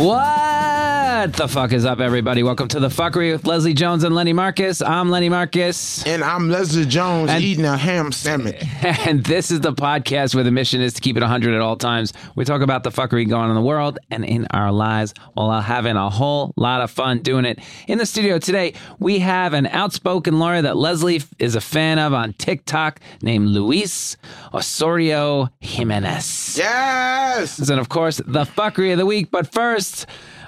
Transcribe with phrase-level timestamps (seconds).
[0.00, 0.39] What
[1.26, 2.42] the fuck is up, everybody?
[2.42, 4.80] Welcome to the fuckery with Leslie Jones and Lenny Marcus.
[4.80, 8.56] I'm Lenny Marcus, And I'm Leslie Jones And- eating a ham sandwich.
[8.82, 11.76] and this is the podcast where the mission is to keep it 100 at all
[11.76, 12.14] times.
[12.36, 15.60] We talk about the fuckery going on in the world and in our lives while
[15.60, 17.58] having a whole lot of fun doing it.
[17.86, 22.14] In the studio today, we have an outspoken lawyer that Leslie is a fan of
[22.14, 24.16] on TikTok named Luis
[24.54, 26.56] Osorio Jimenez.
[26.56, 27.58] Yes.
[27.68, 29.30] And of course, the fuckery of the week.
[29.30, 30.06] But first,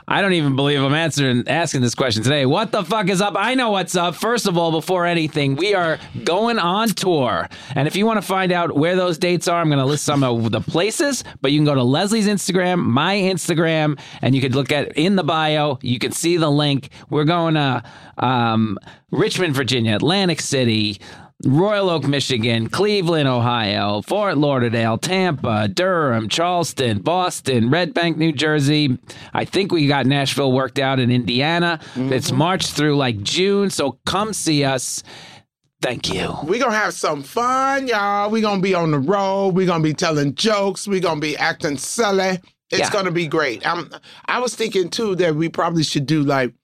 [0.08, 2.44] I don't even believe I'm answering asking this question today.
[2.44, 3.34] What the fuck is up?
[3.36, 4.14] I know what's up.
[4.14, 7.48] First of all, before anything, we are going on tour.
[7.74, 10.04] And if you want to find out where those dates are, I'm going to list
[10.04, 14.40] some of the places, but you can go to Leslie's Instagram, my Instagram, and you
[14.40, 15.78] could look at in the bio.
[15.82, 16.90] You can see the link.
[17.08, 17.82] We're going to
[18.18, 18.78] um,
[19.10, 21.00] Richmond, Virginia, Atlantic City,
[21.44, 28.98] Royal Oak, Michigan, Cleveland, Ohio, Fort Lauderdale, Tampa, Durham, Charleston, Boston, Red Bank, New Jersey.
[29.34, 31.80] I think we got Nashville worked out in Indiana.
[31.94, 32.12] Mm-hmm.
[32.12, 35.02] It's March through like June, so come see us.
[35.80, 36.28] Thank you.
[36.44, 38.30] We're going to have some fun, y'all.
[38.30, 39.48] We're going to be on the road.
[39.56, 40.86] We're going to be telling jokes.
[40.86, 42.38] We're going to be acting silly.
[42.70, 42.90] It's Yeah.
[42.90, 43.66] going to be great.
[43.66, 43.90] I'm,
[44.26, 46.54] I was thinking, too, that we probably should do like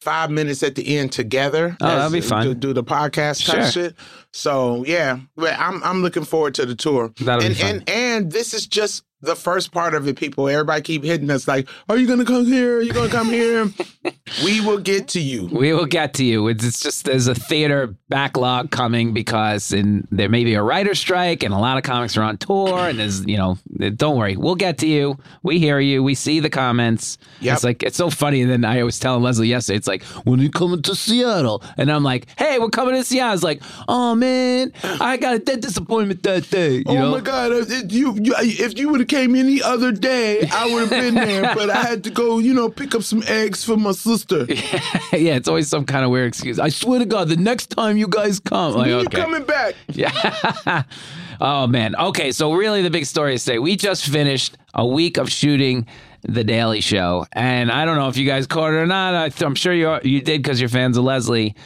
[0.00, 1.76] five minutes at the end together.
[1.80, 2.46] Oh, that'd be fun.
[2.46, 3.70] To do the podcast type Sure.
[3.70, 3.94] shit.
[4.32, 5.18] So, yeah.
[5.36, 7.12] But I'm, I'm looking forward to the tour.
[7.20, 7.70] That'll be fun.
[7.76, 10.48] and, and this is just the first part of it, people.
[10.48, 12.78] Everybody keep hitting us like, are you going to come here?
[12.78, 13.68] Are you going to come here?
[14.44, 15.46] we will get to you.
[15.46, 16.48] We will get to you.
[16.48, 20.94] It's, it's just there's a theater backlog coming because in, there may be a writer
[20.94, 23.56] strike and a lot of comics are on tour and there's you know
[23.94, 25.18] don't worry we'll get to you.
[25.42, 26.02] We hear you.
[26.02, 27.18] We see the comments.
[27.40, 27.54] Yep.
[27.54, 28.42] It's like it's so funny.
[28.42, 31.62] And then I was telling Leslie yesterday, it's like when are you coming to Seattle?
[31.76, 33.34] And I'm like, hey, we're coming to Seattle.
[33.34, 36.76] It's like, oh man, I got a dead disappointment that day.
[36.76, 37.10] You oh know?
[37.10, 37.52] my God!
[37.52, 41.14] If you, you if you would have came any other day, I would have been
[41.16, 41.52] there.
[41.54, 44.44] but I had to go, you know, pick up some eggs for my sister.
[44.48, 46.60] yeah, it's always some kind of weird excuse.
[46.60, 49.20] I swear to God, the next time you guys come, like, When you okay.
[49.20, 49.74] coming back?
[49.88, 50.84] Yeah.
[51.40, 51.96] oh man.
[51.96, 53.58] Okay, so really the big story is today.
[53.58, 55.86] We just finished a week of shooting
[56.22, 59.14] the Daily Show, and I don't know if you guys caught it or not.
[59.14, 61.56] I I'm sure you are, you did because you're fans of Leslie.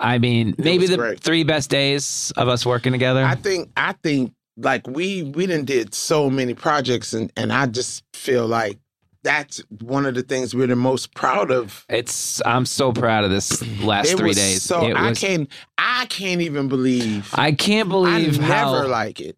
[0.00, 1.20] I mean, maybe the great.
[1.20, 3.24] three best days of us working together.
[3.24, 7.66] I think I think like we we didn't did so many projects, and and I
[7.66, 8.78] just feel like
[9.22, 11.84] that's one of the things we're the most proud of.
[11.88, 14.62] it's I'm so proud of this last it three days.
[14.62, 17.30] So it I was, can't I can't even believe.
[17.34, 18.14] I can't believe.
[18.14, 19.36] I believe never how like it.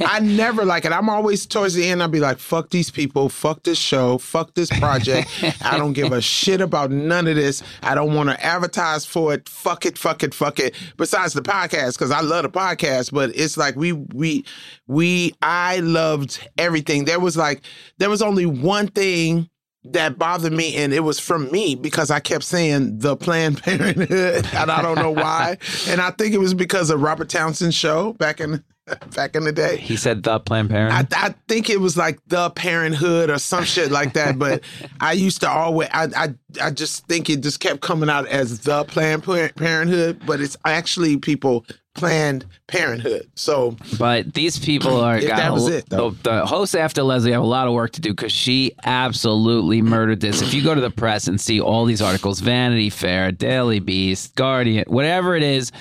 [0.00, 0.92] I never like it.
[0.92, 2.02] I'm always towards the end.
[2.02, 3.28] I'll be like, "Fuck these people.
[3.28, 4.16] Fuck this show.
[4.18, 5.28] Fuck this project.
[5.62, 7.62] I don't give a shit about none of this.
[7.82, 9.48] I don't want to advertise for it.
[9.48, 9.98] Fuck it.
[9.98, 10.34] Fuck it.
[10.34, 14.44] Fuck it." Besides the podcast, because I love the podcast, but it's like we we
[14.86, 17.04] we I loved everything.
[17.04, 17.60] There was like
[17.98, 19.50] there was only one thing
[19.84, 24.46] that bothered me, and it was from me because I kept saying the Planned Parenthood,
[24.52, 25.58] and I don't know why.
[25.88, 28.64] and I think it was because of Robert Townsend's show back in
[29.14, 29.76] back in the day.
[29.76, 31.08] he said the Planned Parenthood.
[31.12, 34.38] I think it was like the Parenthood or some shit like that.
[34.38, 34.62] But
[35.00, 38.60] I used to always, I, I, I just think it just kept coming out as
[38.60, 41.64] the Planned Parenthood, but it's actually people
[41.98, 43.28] Planned Parenthood.
[43.34, 45.20] So But these people are.
[45.20, 46.10] That a- it, though.
[46.10, 49.82] The, the hosts after Leslie have a lot of work to do because she absolutely
[49.82, 50.40] murdered this.
[50.40, 54.36] If you go to the press and see all these articles, Vanity Fair, Daily Beast,
[54.36, 55.72] Guardian, whatever it is,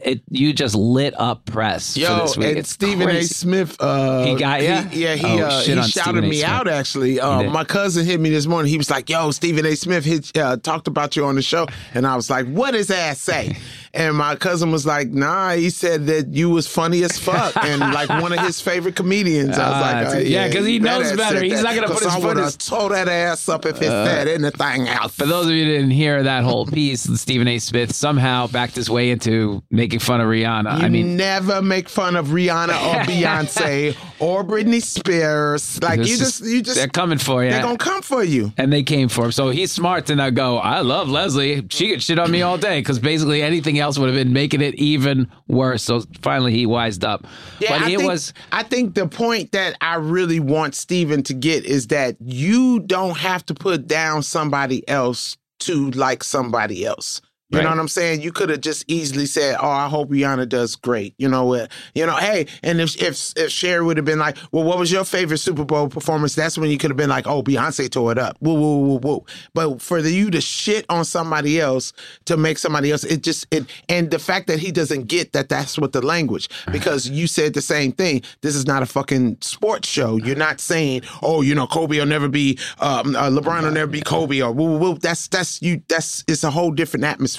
[0.00, 2.48] it you just lit up press for Yo, this week.
[2.48, 3.22] and It's Stephen A.
[3.22, 4.82] Smith, uh, He got ya?
[4.82, 6.68] He, yeah, he Oh, uh, he shouted Stephen me out.
[6.68, 8.70] Actually, uh, my cousin hit me this morning.
[8.70, 9.74] He was like, "Yo, Stephen A.
[9.76, 12.90] Smith hit, uh, talked about you on the show," and I was like, "What does
[12.90, 13.56] ass say?"
[13.96, 17.80] And my cousin was like, "Nah, he said that you was funny as fuck and
[17.80, 20.78] like one of his favorite comedians." I was like, ah, uh, yeah, because yeah, he
[20.78, 21.42] knows better.
[21.42, 24.04] He's not gonna put his I foot his- tore that ass up if it uh,
[24.04, 25.14] said anything else.
[25.14, 27.58] For those of you who didn't hear that whole piece, Stephen A.
[27.58, 30.78] Smith somehow backed his way into making fun of Rihanna.
[30.80, 35.82] You I mean, never make fun of Rihanna or Beyonce or Britney Spears.
[35.82, 37.50] Like this you just, you just, they're coming for you.
[37.50, 38.52] they're gonna come for you.
[38.56, 39.32] and they came for him.
[39.32, 41.66] So he's smart to not go, I love Leslie.
[41.70, 44.60] She could shit on me all day because basically anything else would have been making
[44.60, 45.82] it even worse.
[45.82, 47.26] So finally he wised up.
[47.60, 51.34] but I it think, was, I think the point that I really want Stephen to
[51.34, 57.20] get is that you don't have to put down somebody else to like somebody else.
[57.50, 58.22] You know what I'm saying?
[58.22, 61.70] You could have just easily said, "Oh, I hope Rihanna does great." You know what?
[61.94, 64.90] You know, hey, and if if if Sherri would have been like, "Well, what was
[64.90, 68.10] your favorite Super Bowl performance?" That's when you could have been like, "Oh, Beyonce tore
[68.10, 69.24] it up." Woo woo woo woo.
[69.54, 71.92] But for the, you to shit on somebody else
[72.24, 75.48] to make somebody else, it just it and the fact that he doesn't get that
[75.48, 78.22] that's what the language because you said the same thing.
[78.40, 80.16] This is not a fucking sports show.
[80.16, 83.90] You're not saying, "Oh, you know, Kobe will never be, um, uh, LeBron will never
[83.90, 84.98] be Kobe," or woo woo woo.
[84.98, 85.80] That's that's you.
[85.86, 87.36] That's it's a whole different atmosphere.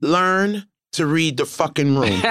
[0.00, 2.20] Learn to read the fucking room.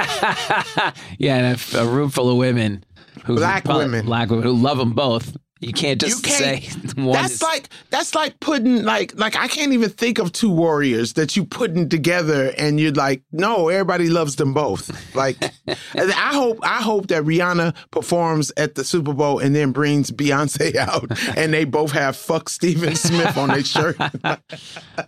[1.18, 2.84] yeah, and if a room full of women,
[3.26, 4.06] who Black women.
[4.06, 5.36] black women who love them both.
[5.62, 7.13] You can't just You can't- say one.
[7.13, 11.13] That's is- like that's like putting like like I can't even think of two warriors
[11.13, 15.38] that you putting together and you're like no everybody loves them both like
[15.96, 20.75] I hope I hope that Rihanna performs at the Super Bowl and then brings Beyonce
[20.88, 24.42] out and they both have fuck Stephen Smith on their shirt that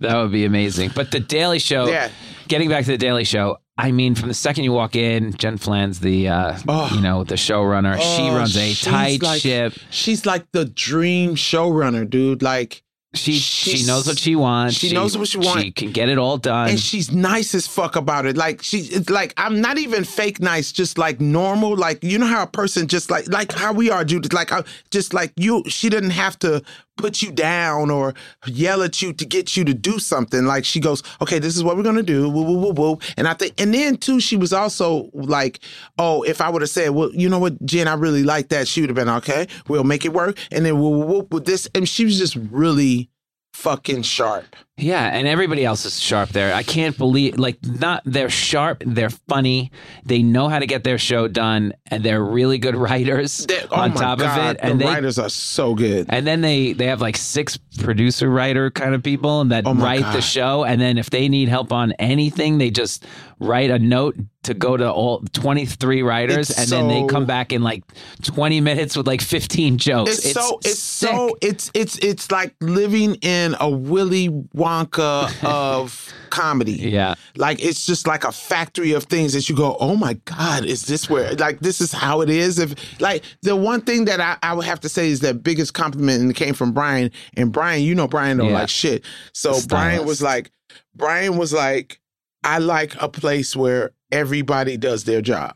[0.02, 0.92] would be amazing.
[0.96, 1.88] But the Daily Show.
[1.88, 2.10] Yeah.
[2.48, 3.58] Getting back to the Daily Show.
[3.78, 6.90] I mean, from the second you walk in, Jen Flanz the, uh, Oh.
[6.96, 7.96] you know, the showrunner.
[8.00, 9.74] she Oh, runs a tight like- ship.
[9.92, 12.82] she's like the dream showrunner dude like
[13.14, 14.76] She she knows what she wants.
[14.76, 15.64] she knows what she wants.
[15.64, 16.70] She can get it all done.
[16.70, 18.36] and she's nice as fuck about it.
[18.36, 21.76] Like she's it's like I'm not even fake nice, just like normal.
[21.76, 24.34] Like you know how a person just like like how we are, Judith.
[24.34, 26.62] Like I, just like you, she didn't have to
[26.98, 28.14] put you down or
[28.46, 30.46] yell at you to get you to do something.
[30.46, 32.30] Like she goes, okay, this is what we're gonna do.
[32.30, 33.00] Woo woo woo woo.
[33.16, 35.60] And I think, and then too, she was also like,
[35.98, 38.68] oh, if I would have said, well, you know what, Jen, I really like that.
[38.68, 39.48] She would have been okay.
[39.68, 40.38] We'll make it work.
[40.52, 43.10] And then woo woo woo with this, and she was just really
[43.54, 44.56] fucking sharp.
[44.80, 46.54] Yeah, and everybody else is sharp there.
[46.54, 49.72] I can't believe like not they're sharp, they're funny,
[50.06, 53.76] they know how to get their show done, and they're really good writers They- oh
[53.76, 54.60] on top God, of it.
[54.62, 56.06] And the they writers are so good.
[56.10, 60.14] and then they they have like six producer writer kind of people that Oh write
[60.14, 63.04] the show, and then if they need help on anything, they just
[63.40, 67.52] write a note to go to all 23 writers It's and then they come back
[67.52, 67.84] in like
[68.24, 70.12] 20 minutes with like 15 jokes.
[70.20, 71.10] It's, so it's sick.
[71.10, 74.28] so it's it's it's like living in a Willy
[74.68, 76.74] Wonka of comedy.
[76.74, 77.14] yeah.
[77.36, 80.86] Like it's just like a factory of things that you go, oh my God, is
[80.86, 82.60] this where like this is how it is?
[82.60, 85.74] If like the one thing that I, I would have to say is that biggest
[85.74, 87.12] compliment and it came from Brian.
[87.36, 88.54] And Brian, you know Brian don't Yeah.
[88.60, 89.04] like shit.
[89.34, 90.52] So The Brian was like,
[90.96, 92.00] Brian was like,
[92.44, 95.56] I like a place where everybody does their job.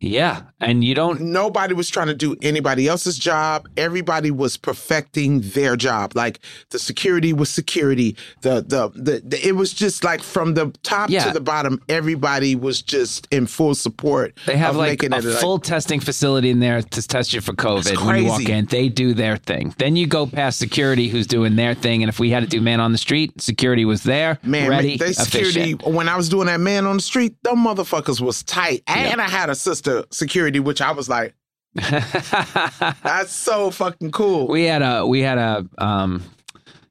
[0.00, 0.42] Yeah.
[0.60, 3.68] And you don't nobody was trying to do anybody else's job.
[3.76, 6.12] Everybody was perfecting their job.
[6.14, 6.38] Like
[6.70, 8.16] the security was security.
[8.42, 11.24] The the the, the it was just like from the top Yeah.
[11.24, 11.80] to the bottom.
[11.88, 14.38] Everybody was just in full support.
[14.46, 17.32] They have of like making a it like- full testing facility in there to test
[17.32, 18.66] you for COVID when you walk in.
[18.66, 19.74] They do their thing.
[19.78, 22.02] Then you go past security, who's doing their thing.
[22.04, 24.96] And if we had to do man on the street, security was there, Man, ready,
[24.96, 25.72] they security.
[25.72, 25.86] efficient.
[25.94, 29.28] When I was doing that man on the street, them motherfuckers was tight, and I
[29.28, 31.34] had a sister security, which I was like,
[31.74, 34.48] that's so fucking cool.
[34.48, 36.22] we had a we had a um,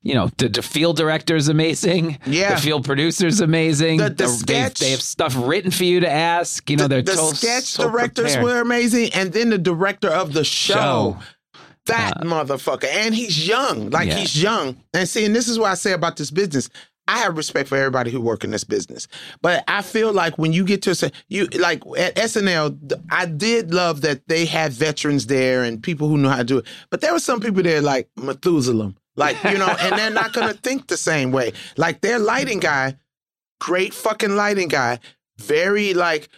[0.04, 2.18] you know, the, the field director is amazing.
[2.26, 2.56] Yeah.
[2.56, 3.98] the field producer is amazing.
[3.98, 6.70] The- the they, sketch- they have stuff written for you to ask.
[6.70, 8.44] You know, the, they're the sketch so directors prepared.
[8.44, 11.18] were amazing, and then the director of the show.
[11.20, 11.20] Show.
[11.88, 12.84] That motherfucker.
[12.86, 13.90] And he's young.
[13.92, 14.16] Like Yeah.
[14.18, 14.76] he's young.
[14.94, 16.70] And see, and this is what I say about this business.
[17.08, 19.08] I have respect for everybody who work in this business.
[19.42, 23.26] But I feel like when you get to a say you like at SNL, I
[23.26, 26.66] did love that they had veterans there and people who know how to do it.
[26.90, 28.94] But there were some people there like Methuselah.
[29.16, 31.54] Like, you know, and they're not gonna think the same way.
[31.76, 32.98] Like their lighting guy,
[33.60, 35.00] great fucking lighting guy.
[35.40, 36.30] Very like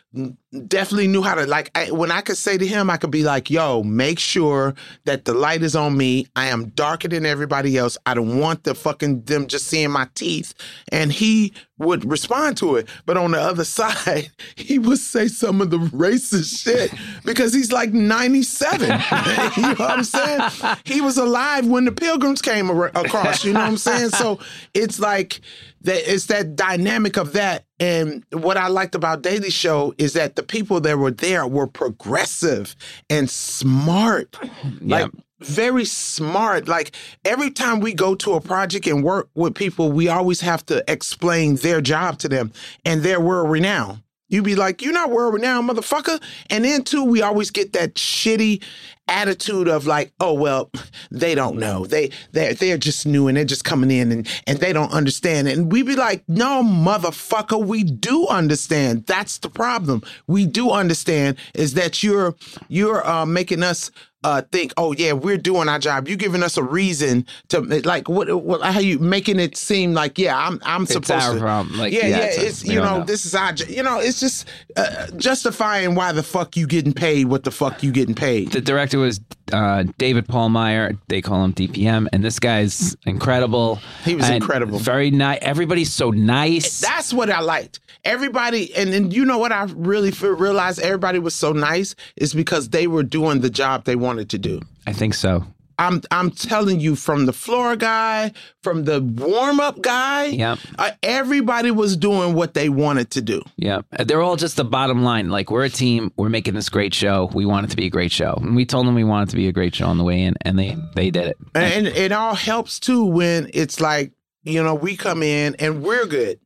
[0.68, 3.24] definitely knew how to like I, when I could say to him I could be
[3.24, 4.74] like yo make sure
[5.06, 6.28] that the light is on me.
[6.36, 7.98] I am darker than everybody else.
[8.06, 10.54] I don't want the fucking them just seeing my teeth.
[10.92, 12.90] And he would respond to it.
[13.06, 17.72] But on the other side he would say some of the racist shit because he's
[17.72, 20.42] like 97 you know what I'm saying?
[20.84, 23.46] He was alive when the pilgrims came across.
[23.46, 24.10] You know what I'm saying?
[24.10, 24.40] So
[24.74, 25.42] it's like
[25.82, 30.36] that it's that dynamic of that and what I liked about Daily Show is that
[30.36, 32.76] the people that were there were progressive
[33.10, 34.38] and smart.
[34.82, 35.04] Yeah.
[35.04, 36.68] Like very smart.
[36.68, 36.92] Like
[37.26, 40.84] every time we go to a project and work with people, we always have to
[40.88, 42.52] explain their job to them
[42.86, 44.02] and their world renowned.
[44.30, 46.22] You be like, you're not world renowned, motherfucker.
[46.50, 48.64] And then too, we always get that shitty
[49.10, 50.70] attitude of like, oh well,
[51.12, 51.86] they don't know.
[51.86, 55.48] They they they're just new and they're just coming in and and they don't understand.
[55.48, 59.06] And we be like, no, motherfucker, we do understand.
[59.08, 60.04] That's the problem.
[60.28, 62.36] We do understand is that you're
[62.68, 63.92] you're uh, making us
[64.24, 66.08] uh, think, oh yeah, we're doing our job.
[66.08, 70.18] You giving us a reason to like what, what how you making it seem like
[70.20, 71.40] yeah, I'm I'm It's supposed our to.
[71.40, 71.78] problem.
[71.78, 73.04] Like, yeah, yeah, yeah, it's you know, know.
[73.06, 77.28] this is our you know, it's just uh, justifying why the fuck you getting paid
[77.28, 78.52] what the fuck you getting paid.
[78.52, 79.22] the director was
[79.54, 80.92] uh, David Paul Meyer.
[81.08, 83.80] They call him DPM, and this guy's incredible.
[84.04, 84.80] He was incredible.
[84.80, 85.40] Very nice.
[85.42, 86.82] Everybody's so nice.
[86.82, 87.80] That's what I liked.
[88.06, 92.34] Everybody, and, and you know what I really f- realized everybody was so nice is
[92.34, 94.62] because they were doing the job they wanted to do.
[94.88, 95.46] I think so.
[95.78, 100.60] I'm I'm telling you, from the floor guy, from the warm up guy, Yep.
[100.78, 103.42] uh, everybody was doing what they wanted to do.
[103.56, 105.30] Yeah, they're all just the bottom line.
[105.30, 106.12] Like we're a team.
[106.18, 107.30] We're making this great show.
[107.34, 109.32] We want it to be a great show, and we told them we want it
[109.32, 111.38] to be a great show on the way in, and they they did it.
[111.56, 114.12] And it all helps too when it's like,
[114.44, 116.42] you know, we come in and we're good.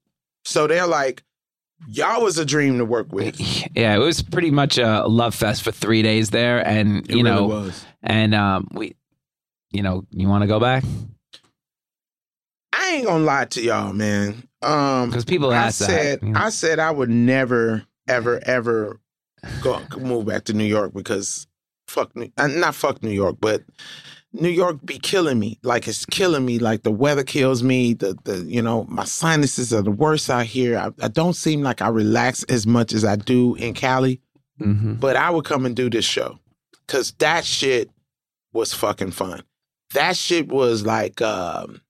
[0.45, 1.23] So they're like,
[1.87, 3.39] y'all was a dream to work with.
[3.75, 7.23] Yeah, it was pretty much a love fest for three days there, and you really
[7.23, 7.85] know, was.
[8.03, 8.95] and um, we,
[9.71, 10.83] you know, you want to go back
[12.73, 14.47] I ain't gonna lie to y'all, man.
[14.61, 16.25] Um, because people I ask said, that.
[16.25, 16.39] you know.
[16.39, 18.99] I said I would never, ever, ever
[19.61, 21.47] go move back to New York because
[21.87, 23.63] fuck, New, uh, not fuck New York, but
[24.33, 25.59] New York be killing me.
[25.63, 26.57] Like it's killing me.
[26.59, 27.93] Like the weather kills me.
[27.93, 30.77] The the you know my sinuses are the worst out here.
[30.77, 34.19] I, I don't seem like I relax as much as I do in Cali.
[34.59, 34.99] Mhm.
[34.99, 36.39] But I would come and do this show
[36.85, 37.89] because that shit
[38.53, 39.43] was fucking fun.
[39.93, 41.81] That shit was like um,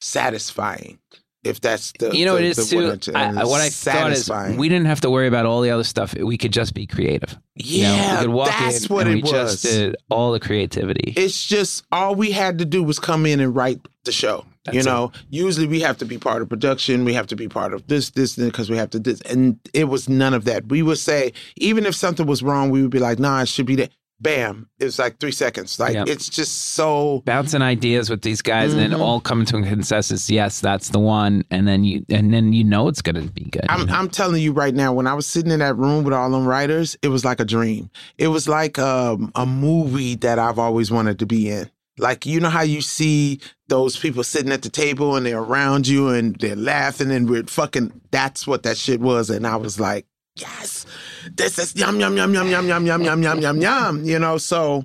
[0.00, 0.98] satisfying.
[1.44, 2.76] If that's the You know, the, it is too.
[2.78, 5.84] word, I, what I thought is we didn't have to worry about all the other
[5.84, 6.14] stuff.
[6.14, 7.36] We could just be creative.
[7.56, 9.30] You know, Yeah, we could walk that's in what and it we was.
[9.30, 11.12] just did all the creativity.
[11.16, 14.44] it's just all we had to do was come in and write the show.
[14.66, 14.90] you That's it.
[14.90, 17.86] know, usually we have to be part of production, we have to be part of
[17.86, 20.66] this, this, because we have to this, and it was none of that.
[20.68, 23.66] We would say even if something was wrong, we would be like, "Nah, it should
[23.66, 24.68] be that." Bam!
[24.78, 25.78] It's like three seconds.
[25.78, 26.08] Like Yep.
[26.08, 27.22] it's just so.
[27.26, 28.90] bouncing ideas with these guys and Mhm.
[28.92, 32.52] then all coming to a consensus yes that's the one and then you and then
[32.52, 33.92] you know it's gonna be good I'm, you know?
[33.94, 36.46] I'm telling you right now, when I was sitting in that room with all them
[36.46, 37.90] writers, it was like a dream.
[38.16, 41.70] It was like um, a movie that I've always wanted to be in.
[41.98, 45.86] Like, you know how you see those people sitting at the table and they're around
[45.86, 49.30] you and they're laughing and we're fucking, that's what that shit was.
[49.30, 50.06] And I was like,
[50.36, 50.86] yes,
[51.32, 54.04] this is yum, yum, yum, yum, yum, yum, yum, yum, yum, yum, yum.
[54.04, 54.84] You know, so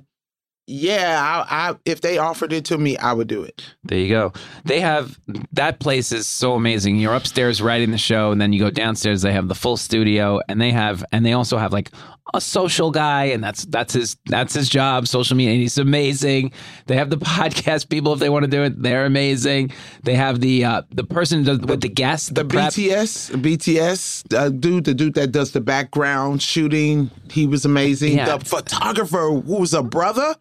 [0.70, 3.62] yeah, I, I if they offered it to me, I would do it.
[3.84, 4.32] there you go
[4.64, 5.18] they have
[5.52, 9.22] that place is so amazing you're upstairs writing the show and then you go downstairs
[9.22, 11.90] they have the full studio and they have and they also have like
[12.34, 16.52] a social guy and that's that's his that's his job social media and he's amazing
[16.86, 19.72] they have the podcast people if they want to do it they're amazing
[20.04, 24.48] they have the uh the person does, with the guest The prep BTS, BTS uh,
[24.50, 28.16] dude, the dude that does the background shooting, he was amazing.
[28.16, 28.36] Yeah.
[28.36, 30.34] The photographer who was a brother,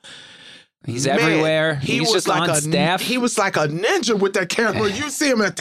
[0.85, 3.67] he's man, everywhere He he's was just like on a staff He was like a
[3.67, 4.89] ninja with that camera.
[4.89, 5.59] You see him, at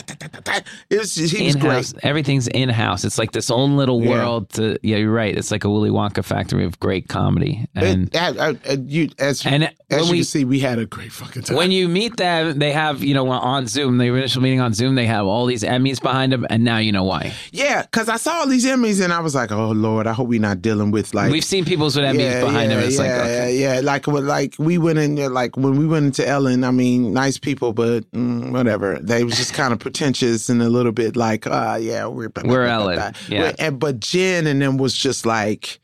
[0.90, 1.92] it was just, he in-house.
[1.92, 2.04] great.
[2.04, 3.04] Everything's in house.
[3.04, 4.10] It's like this own little Yeah.
[4.10, 4.50] world.
[4.50, 5.36] To yeah, you're right.
[5.36, 7.66] It's like a Willy Wonka factory of great comedy.
[7.74, 11.12] And It- I- I- you, as and as you we see, we had a great
[11.12, 11.56] fucking time.
[11.56, 13.98] when you meet them, they have you know on Zoom.
[13.98, 16.92] The initial meeting on Zoom, they have all these Emmys behind them, and now you
[16.92, 17.32] know why.
[17.52, 20.28] yeah, because I saw all these Emmys and I was like, oh Lord, I hope
[20.28, 22.78] we're not dealing with like We've seen people's with Emmys behind them.
[22.80, 23.58] It's yeah, like okay.
[23.58, 23.80] yeah, yeah.
[23.80, 26.64] Like, like we went in there, like when we went into Ellen.
[26.64, 28.98] I mean, nice people, but mm, whatever.
[29.00, 32.64] They was just kind of pretentious and a little bit like, uh, yeah, we're We're
[32.64, 33.40] Ellen, yeah.
[33.40, 35.80] We're- and but Jen and them was just like,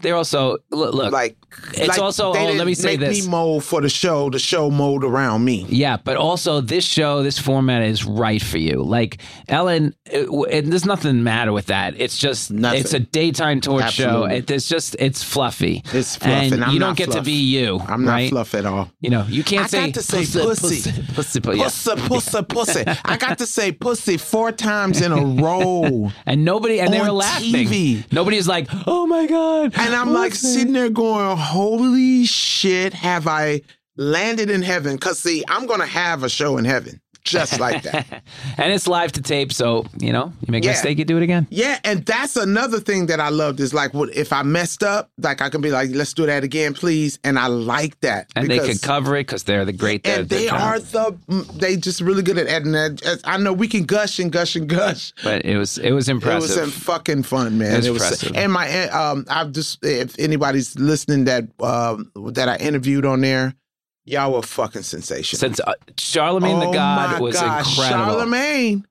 [0.00, 0.94] They're also look.
[0.94, 1.36] look like,
[1.74, 3.24] It's like, also- oh, let me say make this.
[3.24, 4.28] me mold for the show.
[4.30, 5.64] The show mold around me.
[5.68, 8.82] Yeah, but also this show, this format is right for you.
[8.82, 9.18] Like
[9.48, 11.94] Ellen, uh, it, it, there's nothing matter with that.
[11.98, 12.80] It's just Nothing.
[12.80, 14.24] it's a daytime torch show.
[14.24, 15.82] It, it's just it's fluffy.
[15.92, 17.78] It's fluff, and, and you don't get to be you.
[17.88, 18.30] I'm not right?
[18.30, 18.90] fluff at all.
[19.00, 20.90] You know, you can't I say got to say pussy.
[20.90, 21.64] pussy, pussy, pu- yeah.
[21.64, 22.84] Pussy, pussy, pussy.
[23.04, 26.10] I got to say pussy four times in a row.
[26.26, 27.52] And nobody, and they were laughing.
[27.52, 28.12] TV.
[28.12, 29.72] Nobody's like, oh my god.
[29.76, 33.62] And I'm like sitting there going, holy shit, have I
[33.96, 34.96] landed in heaven?
[34.96, 38.22] Because, see, I'm going to have a show in heaven just like that.
[38.58, 40.72] and it's live to tape, so you know, you make a Yeah.
[40.72, 41.46] mistake, you do it again.
[41.50, 41.78] yeah.
[41.84, 45.40] And that's another thing that I loved is like, what if I messed up, like
[45.40, 47.18] I can be like, let's do that again, please.
[47.24, 48.28] And I like that.
[48.36, 50.06] And they because- could cover it because they're the great.
[50.06, 51.16] And they're- they they're- are the,
[51.56, 53.20] they just really good at editing that.
[53.24, 55.12] I know we can gush and gush and gush.
[55.22, 56.56] But it was it was impressive.
[56.58, 57.72] It was fucking fun, man.
[57.72, 58.32] It was impressive.
[58.34, 63.54] and my um, I've just if anybody's listening that um that I interviewed on there,
[64.04, 65.38] y'all were fucking sensational.
[65.38, 68.04] Since uh, Charlemagne the Oh God my was gosh, incredible.
[68.12, 68.86] Charlemagne,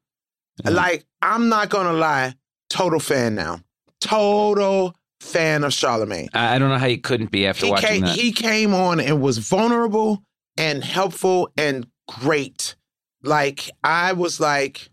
[0.66, 2.36] like I'm not gonna lie,
[2.70, 3.62] total fan now.
[4.00, 6.30] Total fan of Charlemagne.
[6.34, 8.16] I I don't know how you couldn't be after He watching came, that.
[8.18, 10.24] he came on and was vulnerable
[10.58, 12.76] and helpful and great.
[13.24, 14.90] Like I was like,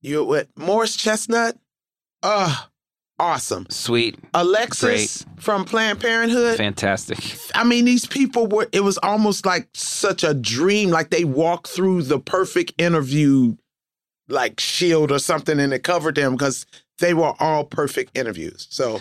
[0.00, 1.56] you what Morris Chestnut?
[2.22, 2.64] Uh
[3.22, 3.66] awesome.
[3.70, 6.56] Sweet, Alexis from Planned Parenthood.
[6.56, 7.18] fantastic.
[7.54, 10.90] I mean, these people were, it was almost like such a dream.
[10.90, 13.56] Like they walked through the perfect interview,
[14.28, 16.66] like shield or something, and it covered them because
[16.98, 18.66] they were all perfect interviews.
[18.70, 19.00] So,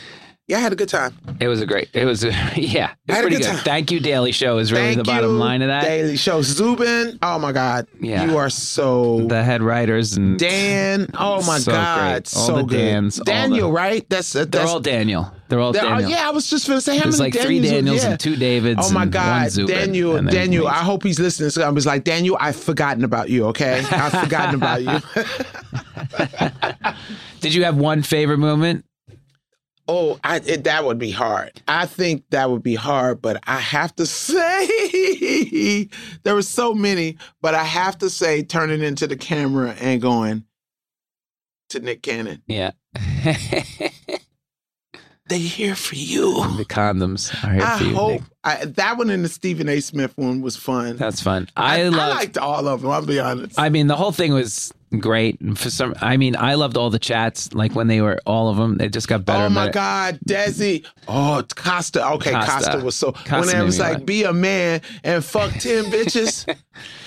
[0.51, 1.17] yeah, I had a good time.
[1.39, 1.87] It was a great.
[1.93, 2.55] It was a, yeah.
[2.57, 2.69] It was
[3.07, 3.45] Had a pretty good good.
[3.55, 3.57] time.
[3.63, 5.83] Thank you, Daily Show is really Thank the bottom you, line of that.
[5.85, 6.41] Daily Show.
[6.41, 7.87] Zubin, oh my God.
[8.01, 8.25] Yeah.
[8.25, 9.21] You are so.
[9.27, 12.11] the head writers and Dan, oh my So God.
[12.11, 12.35] great.
[12.35, 12.77] All So the good.
[12.91, 14.09] Dans, Daniel, the- right?
[14.09, 15.31] That's, uh, that's they're all Daniel.
[15.47, 16.09] They're all they're- oh, Daniel.
[16.11, 18.09] yeah, I was just to say how There's many like three Daniels- Daniels yeah.
[18.11, 18.79] and two Davids.
[18.83, 20.67] Oh my and one God, Zubin, Daniel, and Daniel!
[20.67, 21.49] I hope he's listening.
[21.49, 23.45] So I was like, Daniel, I've forgotten about you.
[23.47, 24.99] Okay, I've forgotten about you.
[27.41, 28.85] Did you have one favorite moment?
[29.91, 31.61] Oh, I, it, that would be hard.
[31.67, 35.89] I think that would be hard, but I have to say
[36.23, 37.17] there were so many.
[37.41, 40.45] But I have to say, turning into the camera and going
[41.69, 42.41] to Nick Cannon.
[42.47, 42.71] Yeah.
[45.31, 46.33] They here for you.
[46.57, 47.95] the condoms are here I for you.
[47.95, 49.79] hope I, that one and the Stephen A.
[49.79, 50.97] Smith one was fun.
[50.97, 51.47] That's fun.
[51.55, 52.17] I, I, love.
[52.17, 52.91] liked all of them.
[52.91, 53.57] I'll be honest.
[53.57, 55.39] I mean, the whole thing was great.
[55.41, 57.53] And For some, I mean, I loved all the chats.
[57.53, 59.45] Like when they were all of them, they just got better.
[59.45, 59.73] Oh my better.
[59.73, 60.85] God, Desi.
[61.07, 62.05] Oh, Costa.
[62.13, 62.51] Okay, Costa.
[62.51, 63.11] Costa, was so.
[63.11, 64.05] Costa when it was like, laugh.
[64.05, 66.45] be a man and fuck ten bitches.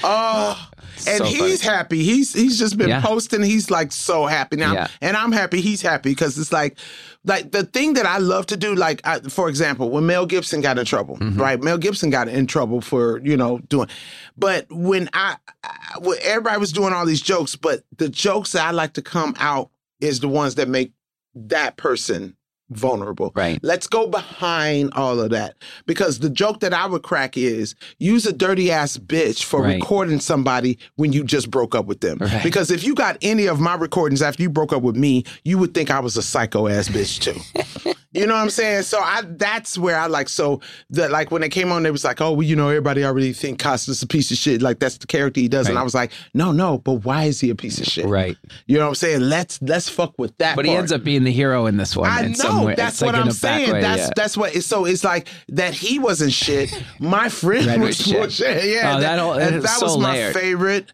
[0.03, 0.69] Oh,
[1.07, 1.76] and So he's funny.
[1.76, 2.03] happy.
[2.05, 3.00] He's he's just been Yeah.
[3.03, 3.43] posting.
[3.43, 4.88] He's like so happy now, Yeah.
[5.00, 5.61] and I'm happy.
[5.61, 6.79] He's happy because it's like,
[7.25, 8.75] like the thing that I love to do.
[8.75, 11.40] Like, I, for example, when Mel Gibson got in trouble, Mm-hmm.
[11.40, 11.62] right?
[11.62, 13.88] Mel Gibson got in trouble for you know doing,
[14.37, 18.66] but when I, I when everybody was doing all these jokes, but the jokes that
[18.66, 20.93] I like to come out is the ones that make
[21.35, 22.37] that person
[22.76, 23.33] vulnerable.
[23.35, 23.59] Right.
[23.62, 25.57] Let's go behind all of that.
[25.87, 29.75] Because the joke that I would crack is use a dirty ass bitch for Right.
[29.76, 32.19] recording somebody when you just broke up with them.
[32.19, 32.43] Right.
[32.43, 35.59] Because if you got any of my recordings after you broke up with me, you
[35.59, 37.93] would think I was a psycho ass bitch too.
[38.14, 38.83] you know what I'm saying?
[38.85, 42.04] So I that's where I like so the like when it came on, it was
[42.04, 44.62] like, oh, well, you know, everybody already think Costa's a piece of shit.
[44.62, 45.68] Like that's the character he does.
[45.68, 48.06] And I was like, no, no, but why is he a piece of shit?
[48.06, 48.37] Right.
[48.66, 49.21] You know what I'm saying?
[49.21, 50.57] Let's let's fuck with that.
[50.57, 52.09] But he ends up being the hero in this one.
[52.11, 53.72] I know that's like what in I'm saying.
[53.72, 54.11] way, that's yeah.
[54.14, 54.55] that's what.
[54.55, 56.72] It's, so it's like that he wasn't shit.
[57.00, 58.64] My friend Red was was shit.
[58.64, 60.35] Yeah, Oh, that all- and it's that so was my layered.
[60.35, 60.92] favorite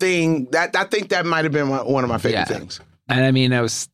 [0.00, 0.48] thing.
[0.52, 2.44] That I think that might have been one one of my favorite Yeah.
[2.44, 2.80] things.
[3.08, 3.88] And I mean, I was.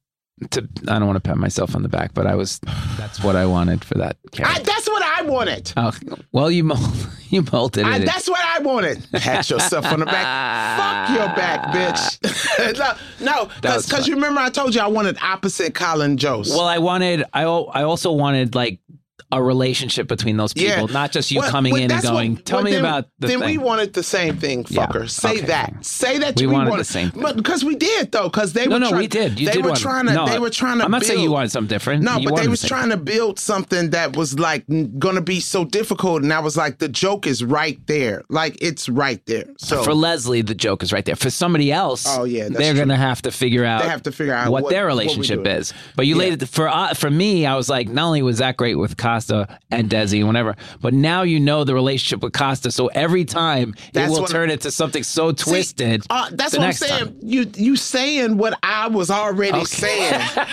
[0.51, 2.61] To, I don't want to pat myself on the back, but I was.
[2.96, 5.72] That's what I wanted for that I, that's what I wanted.
[5.77, 5.92] oh,
[6.33, 6.81] well, you mold,
[7.29, 8.07] you molded I, it.
[8.07, 9.05] that's what I wanted.
[9.12, 11.09] Pat yourself on the back.
[11.09, 12.81] Fuck your back, bitch.
[13.20, 16.51] no, no, because you remember I told you I wanted opposite Colin Jost.
[16.51, 17.24] Well, I wanted.
[17.33, 18.81] I I also wanted like
[19.30, 20.76] a relationship between those Yeah.
[20.76, 22.70] people, not just you Well, coming well, in and that's what- going, "Tell well, me
[22.72, 24.86] then- about the Then thing." we wanted the same thing, Yeah.
[25.06, 25.74] Say Okay, that.
[25.84, 27.22] Say that We we wanted wanted the same thing.
[27.22, 29.38] But because we did though, because they no, were no, trying, we did.
[29.38, 30.14] You they did were want- trying to.
[30.14, 30.84] no, they were trying to.
[30.84, 32.02] I'm not saying you wanted something different.
[32.02, 34.64] No, You but they the was trying to build something that was like
[34.98, 38.22] going to be so difficult, and I was like, the joke is right there.
[38.30, 39.44] Like it's right there.
[39.58, 41.16] So For Leslie, the joke is right there.
[41.16, 43.82] For somebody else, Oh, yeah, they're going to have to figure out.
[43.82, 45.74] They have to figure out what, what- their relationship is.
[45.96, 47.44] But you laid it for uh, for me.
[47.46, 50.94] I was like, not only was that great with Costa and Desi and whatever, but
[50.94, 52.70] now you know the relationship with Costa.
[52.70, 56.04] So every time That's it will turn into something so See, twisted.
[56.11, 57.07] uh, that's what I'm saying.
[57.07, 57.18] time.
[57.22, 60.20] You you saying what I was already saying.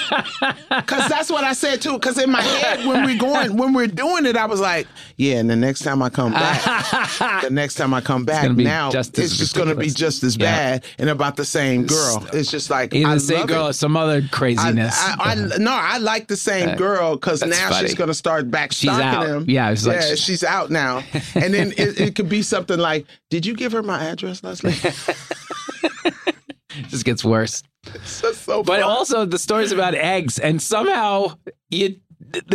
[0.88, 1.98] Cause that's what I said too.
[2.00, 5.36] Cause in my head when we're going when we're doing it, I was like, yeah.
[5.36, 8.92] And the next time I come back, the next time I come back, gonna now
[8.92, 10.46] just it's just gonna be just as Yeah.
[10.80, 12.26] bad and about the same girl.
[12.34, 13.70] It's just like Either I the same girl it.
[13.70, 14.96] or some other craziness.
[14.98, 15.16] I,
[15.54, 17.88] I, no, I like the same girl because now funny.
[17.88, 19.28] she's gonna start back She's out.
[19.28, 19.46] him.
[19.50, 21.04] Yeah, it's like- she's out now,
[21.36, 24.74] and then it, it could be something like, "Did you give her my address, Leslie?"
[24.74, 26.14] it
[26.90, 27.64] just gets worse.
[28.04, 28.82] So But funny.
[28.84, 31.36] also the stories about eggs, and somehow
[31.70, 31.98] you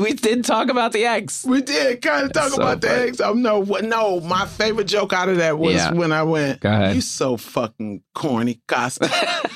[0.00, 1.44] we did talk about the eggs.
[1.46, 3.20] We did kind of talk so about the eggs.
[3.20, 3.84] Um, no, what?
[3.84, 5.92] No, my favorite joke out of that was Yeah.
[5.92, 6.62] when I went.
[6.94, 9.08] You so fucking corny, Costa.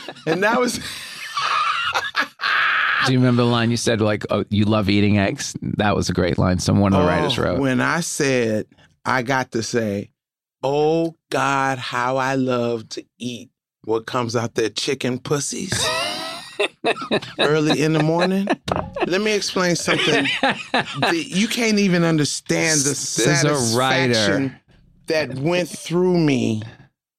[0.26, 0.78] and that was
[3.06, 5.54] Do you remember the line you said like, "Oh, you love eating eggs"?
[5.62, 6.58] That was a great line.
[6.58, 7.60] Some one of the writers Oh, wrote.
[7.60, 8.66] when I said
[9.04, 10.10] I got to say,
[10.62, 13.50] "Oh God, how I love to eat
[13.84, 15.72] what comes out their chicken pussies."
[17.38, 18.46] Early in the morning.
[19.06, 20.26] Let me explain something.
[20.72, 24.14] The- you can't even understand the There's a writer.
[24.14, 24.56] satisfaction
[25.06, 26.62] that went through me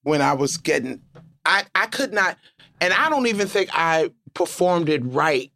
[0.04, 1.02] when I was getting.
[1.46, 2.38] I I could not,
[2.82, 5.52] and I don't even think I performed it right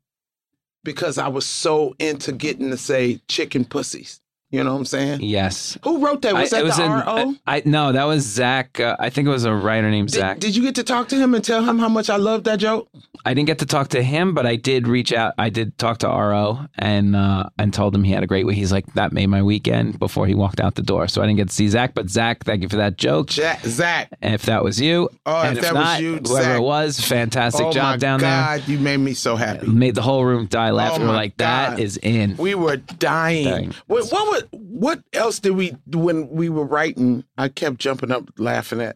[0.84, 4.22] because I was so into getting to say chicken pussies.
[4.52, 5.20] You know what I'm saying?
[5.22, 5.78] Yes.
[5.84, 6.34] Who wrote that?
[6.34, 7.36] Was I, that was the in, RO?
[7.46, 8.80] I, no, that was Zach.
[8.80, 10.40] Uh, I think it was a writer named Zach.
[10.40, 12.46] Did, did you get to talk to him and tell him how much I love
[12.46, 12.90] that joke?
[13.26, 15.34] I didn't get to talk to him, but I did reach out.
[15.38, 18.56] I did talk to RO and uh, and told him he had a great week.
[18.56, 21.08] He's like that made my weekend before he walked out the door.
[21.10, 23.28] So I didn't get to see Zach, but Zach, thank you for that joke.
[23.28, 24.10] Jack, Zach.
[24.22, 26.60] And if that was you, Oh, and if that was you, whoever Zach.
[26.60, 29.68] it was, fantastic oh job my down God, you made me so happy.
[29.68, 31.04] Made the whole room die laughing.
[31.04, 31.80] Oh We're like, that God.
[31.82, 32.36] is in.
[32.38, 33.46] We were dying.
[33.46, 33.74] Dying.
[33.88, 37.24] What, what what else did we when we were writing?
[37.38, 38.96] I kept jumping up laughing at.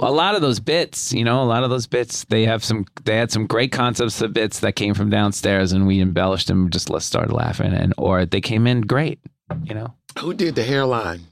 [0.00, 2.86] a lot of those bits, you know, a lot of those bits, they have some,
[3.04, 6.70] they had some great concepts of bits that came from downstairs, and we embellished them.
[6.70, 9.18] Just let's start laughing, and or they came in great,
[9.64, 9.94] you know.
[10.20, 11.22] Who did the hairline?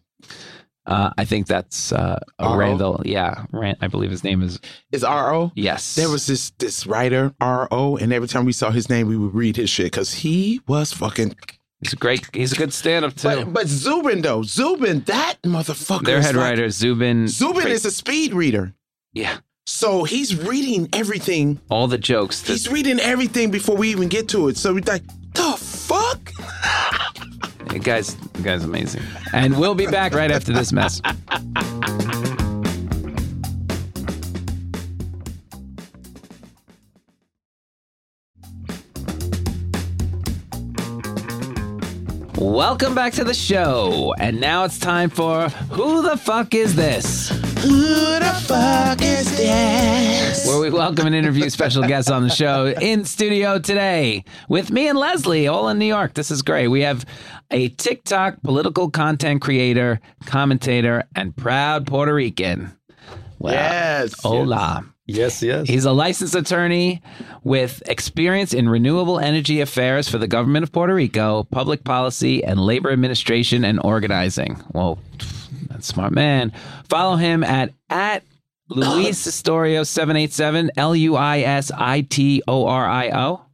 [0.87, 2.21] Uh, I think that's uh?
[2.41, 3.03] Randall.
[3.05, 4.61] Yeah, Rand, I believe his name is.
[4.93, 5.51] Is RO?
[5.57, 9.17] Yes, There was this this writer RO, and every time we saw his name, we
[9.17, 11.35] would read his shit because he was fucking.
[11.83, 12.27] He's a great.
[12.33, 13.29] He's a good stand-up too.
[13.29, 16.05] But but Zubin though, Zubin, that motherfucker.
[16.07, 17.29] Their head like- writer Zubin.
[17.29, 18.73] Zubin is a speed reader,
[19.13, 19.39] yeah.
[19.67, 21.61] so he's reading everything.
[21.69, 22.41] All the jokes.
[22.43, 24.57] That, He's reading everything before we even get to it.
[24.57, 25.03] So we're like,
[25.35, 26.31] the fuck?
[27.69, 29.03] the guy's the guy's amazing.
[29.35, 31.03] And we'll be back right after this mess.
[42.47, 44.15] Welcome back to the show.
[44.21, 47.29] And now it's time for Who the Fuck Is This?
[47.65, 47.81] Who
[48.21, 50.47] the fuck is this?
[50.47, 54.87] where we welcome and interview special guests on the show in studio today with me
[54.87, 56.15] and Leslie, all in New York.
[56.15, 56.69] This is great.
[56.69, 57.05] We have
[57.51, 62.77] a TikTok political content creator, commentator, and proud Puerto Rican.
[63.41, 64.15] Well, Yes.
[64.23, 64.85] Hola.
[64.85, 65.43] Yes, yes.
[65.43, 65.69] Yes.
[65.69, 67.03] He's a licensed attorney
[67.45, 72.61] with experience in renewable energy affairs for the government of Puerto Rico, public policy, and
[72.61, 74.63] labor administration and organizing.
[74.73, 74.99] Well,
[75.69, 76.53] that's a smart man.
[76.89, 78.25] Follow him at at
[78.69, 83.46] Luis Astorio seven eight seven L U I S I T O R I O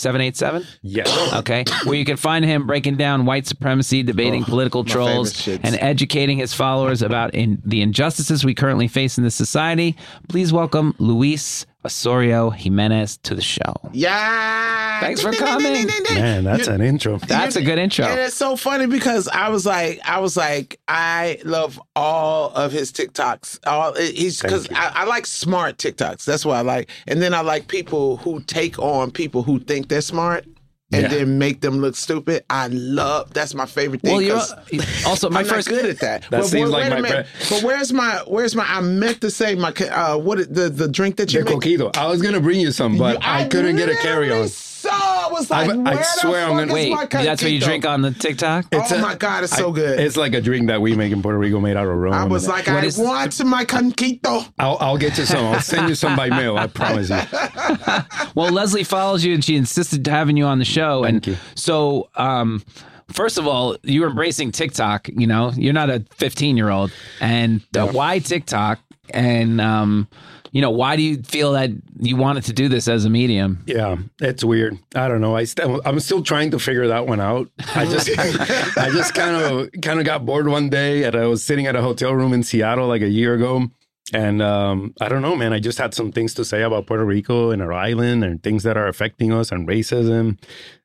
[0.00, 0.66] seven eight seven.
[0.82, 1.08] yes.
[1.34, 5.76] Okay, where you can find him breaking down white supremacy, debating Oh, political trolls, and
[5.80, 9.96] educating his followers about in the injustices we currently face in this society.
[10.28, 13.74] Please welcome Luis Osorio Jimenez to the show.
[13.92, 15.00] Yeah.
[15.00, 15.88] Thanks for coming.
[16.12, 17.18] Man, that's an intro.
[17.18, 18.04] That's a good intro.
[18.04, 22.72] And it's so funny because I was like, I was like, I love all of
[22.72, 23.66] his TikToks.
[23.66, 26.24] All he's because I, I like smart TikToks.
[26.24, 26.90] That's what I like.
[27.06, 30.44] And then I like people who take on people who think they're smart
[30.92, 31.08] and Yeah.
[31.08, 32.44] then make them look stupid.
[32.50, 33.32] I love.
[33.32, 34.12] That's my favorite thing.
[34.12, 34.40] well, you're
[35.06, 36.24] also my I'm first good at that.
[36.30, 37.26] That seems wait like my minute.
[37.48, 38.64] But where's my where's my?
[38.66, 41.60] I meant to say my uh, what the the drink that you The make.
[41.60, 41.96] coquito.
[41.96, 44.48] I was gonna bring you some, but I, couldn't get a carry on.
[44.80, 47.42] Saw, I was like, I- I where swear the I'm gonna- is Wait, my that's
[47.42, 47.64] what you Coquito?
[47.64, 48.66] drink on the TikTok?
[48.72, 50.00] Oh a- my god, it's so I- good.
[50.00, 52.14] It's like a drink that we make in Puerto Rico, made out of rum.
[52.14, 54.42] I was like, What I is- want my conquito.
[54.58, 55.44] I'll, I'll get you some.
[55.46, 56.56] I'll send you some by mail.
[56.56, 57.20] I promise you.
[58.34, 61.04] Well, Leslie follows you and she insisted to having you on the show.
[61.04, 61.36] and Thank you.
[61.56, 62.62] so, um,
[63.12, 65.08] first of all, you're embracing TikTok.
[65.08, 66.92] You know, you're not a 15 year old.
[67.20, 68.78] And uh, why TikTok?
[69.12, 70.08] And, um,
[70.52, 73.62] you know, why do you feel that you wanted to do this as a medium?
[73.66, 74.78] Yeah, it's weird.
[74.94, 75.36] I don't know.
[75.36, 77.48] I st- I'm still trying to figure that one out.
[77.74, 78.10] I just
[78.76, 81.76] I just kind of kind of got bored one day, and I was sitting at
[81.76, 83.68] a hotel room in Seattle like a year ago,
[84.12, 85.52] and um, I don't know, man.
[85.52, 88.64] I just had some things to say about Puerto Rico and our island and things
[88.64, 90.38] that are affecting us and racism.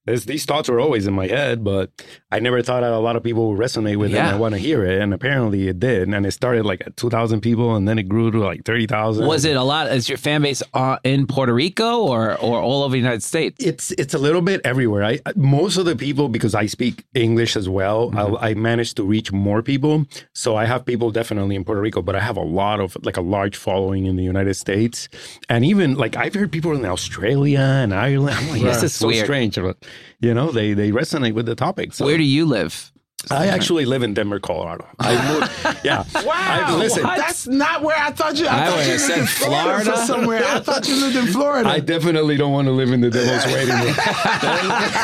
[0.05, 1.91] There's, these thoughts were always in my head, but
[2.31, 4.59] I never thought that a lot of people would resonate with it and want to
[4.59, 5.01] hear it.
[5.01, 6.07] And apparently it did.
[6.07, 9.25] And it started like at 2,000 people, and then it grew to like 30,000.
[9.25, 9.91] Was it a lot?
[9.91, 13.63] Is your fan base uh, in Puerto Rico or, or all over the United States?
[13.63, 15.03] It's it's a little bit everywhere.
[15.03, 18.11] I most of the people because I speak English as well.
[18.15, 20.05] I, I managed to reach more people.
[20.33, 23.17] So I have people definitely in Puerto Rico, but I have a lot of like
[23.17, 25.09] a large following in the United States,
[25.49, 28.37] and even like I've heard people in Australia and Ireland.
[28.37, 29.25] I'm like, this is so Weird.
[29.25, 29.77] strange, but
[30.19, 31.93] you know they they resonate with the topic.
[31.93, 32.91] So Where do you live?
[33.31, 34.85] I actually live in Denver, Colorado.
[34.99, 35.15] I
[35.65, 35.83] moved.
[35.83, 36.03] Yeah.
[36.13, 38.45] Wow, I, listen, that's not where I thought you.
[38.45, 39.91] I, I thought you lived said in Florida, Florida.
[39.93, 40.43] or somewhere.
[40.45, 41.67] I thought you lived in Florida.
[41.67, 43.95] I definitely don't want to live in the devil's waiting room.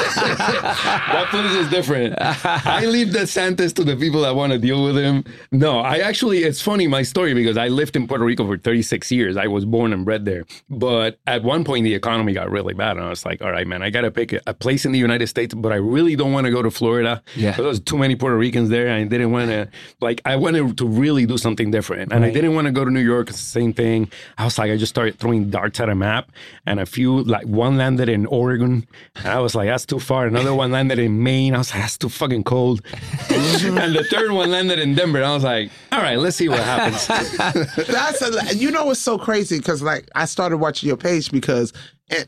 [0.02, 2.16] that place is different.
[2.20, 5.24] I leave the DeSantis to the people that want to deal with him.
[5.52, 9.12] No, I actually, it's funny, my story, because I lived in Puerto Rico for 36
[9.12, 9.38] years.
[9.38, 10.46] I was born and bred there.
[10.70, 12.98] But at one point, the economy got really bad.
[12.98, 14.92] And I was like, all right, man, I got to pick a, a place in
[14.92, 17.24] the United States, but I really don't want to go to Florida.
[17.36, 17.54] Yeah.
[17.54, 19.70] There's too many many Puerto Ricans there, I didn't want to
[20.02, 22.92] like I wanted to really do something different, and I didn't want to go to
[22.92, 23.30] New York.
[23.30, 24.12] It's the same thing.
[24.38, 26.32] I was like, I just started throwing darts at a map,
[26.66, 30.28] and a few like one landed in Oregon, and I was like, that's too far.
[30.28, 31.56] Another one landed in Maine.
[31.56, 32.82] I was like, that's too fucking cold.
[33.30, 35.24] and the third one landed in Denver.
[35.24, 37.08] I was like, all right, let's see what happens.
[37.88, 41.74] That's a, you know what's so crazy because like I started watching your page because
[42.10, 42.28] and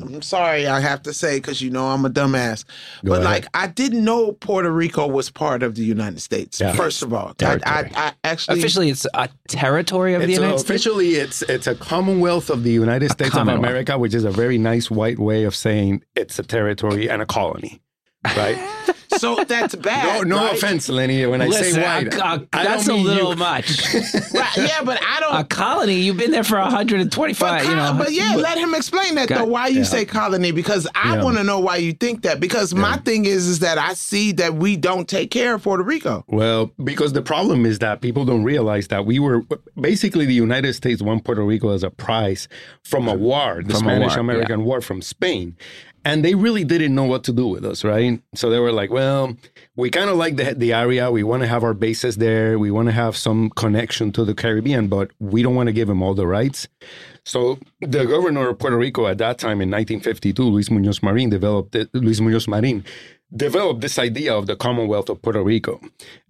[0.00, 2.64] I'm sorry I have to say because you know I'm a dumbass,
[3.02, 3.24] but ahead.
[3.24, 6.60] like I didn't know Puerto Rico was part of the United States.
[6.60, 6.72] Yeah.
[6.74, 10.58] First of all, I, I, I actually Officially, it's a territory of the United a-
[10.58, 10.62] States.
[10.70, 14.58] officially it's it's a Commonwealth of the United States of America, which is a very
[14.58, 17.80] nice white way of saying it's a territory and a colony,
[18.36, 18.58] right?
[19.18, 20.26] so that's bad.
[20.26, 20.54] no right?
[20.54, 21.24] offense, Lenny.
[21.26, 23.36] When I Listen, say a- white, a- I don't that's a little you.
[23.36, 23.94] much.
[24.34, 25.36] Right, yeah, but I don't.
[25.36, 27.38] a colony, you've been there for 125.
[27.38, 29.44] But, you know, but yeah, let him explain that though.
[29.44, 30.50] Why you say colony?
[30.50, 31.22] Because I Yeah.
[31.24, 32.40] want to know why you think that.
[32.40, 35.84] Because my thing is, is that I see that we don't take care of Puerto
[35.84, 36.24] Rico.
[36.28, 39.42] Well, because the problem is that people don't realize that we were
[39.80, 42.48] basically the United States won Puerto Rico as a prize
[42.82, 45.56] from a war, the From a Spanish American War from Spain.
[46.04, 48.20] And they really didn't know what to do with us, right?
[48.34, 49.36] So they were like, well,
[49.74, 51.10] we kind of like the, the area.
[51.10, 52.58] We want to have our bases there.
[52.58, 55.88] We want to have some connection to the Caribbean, but we don't want to give
[55.88, 56.68] them all the rights.
[57.24, 61.74] So the governor of Puerto Rico at that time in 1952, Luis Muñoz Marin, developed
[61.74, 62.84] it, Luis Muñoz Marin
[63.36, 65.80] developed this idea of the Commonwealth of Puerto Rico.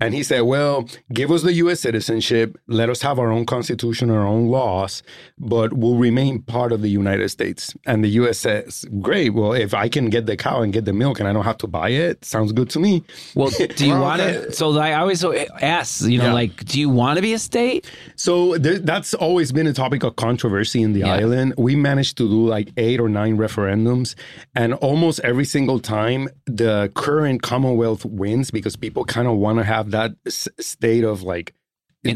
[0.01, 1.81] And he said, well, give us the U.S.
[1.81, 5.03] citizenship, let us have our own constitution, our own laws,
[5.39, 7.75] but we'll remain part of the United States.
[7.87, 8.39] And the U.S.
[8.39, 11.33] says, great, well, if I can get the cow and get the milk and I
[11.33, 13.05] don't have to buy it, sounds good to me.
[13.35, 14.39] well, do you Well, want okay.
[14.39, 14.53] Uh, to?
[14.53, 16.33] So I always ask, you know, Yeah.
[16.33, 17.91] like, do you want to be a state?
[18.17, 21.15] So there, that's always been a topic of controversy in the Yeah.
[21.15, 21.55] island.
[21.59, 24.15] We managed to do like eight or nine referendums,
[24.55, 29.65] and almost every single time the current Commonwealth wins because people kind of want to
[29.65, 31.55] have that s- state of like.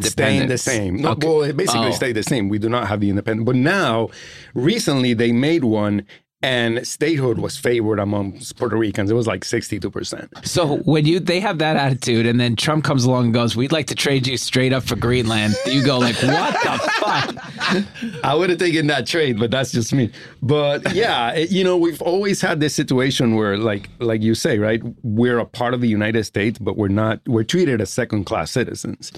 [0.01, 0.97] Staying the same.
[1.01, 1.27] No, Okay.
[1.27, 1.93] Well, it basically Oh.
[1.93, 2.51] stayed the same.
[2.51, 3.47] We do not have the independent.
[3.47, 4.11] But now,
[4.55, 6.05] recently, they made one,
[6.41, 9.11] and statehood was favored among Puerto Ricans.
[9.11, 10.31] It was like sixty-two percent.
[10.47, 13.73] So when you they have that attitude, and then Trump comes along and goes, "We'd
[13.73, 18.35] like to trade you straight up for Greenland," you go like, "What the fuck?" I
[18.35, 20.11] would have taken that trade, but that's just me.
[20.41, 24.59] But yeah, it- you know, we've always had this situation where, like, like you say,
[24.59, 24.81] right?
[25.03, 27.21] We're a part of the United States, but we're not.
[27.27, 29.11] We're treated as second-class citizens,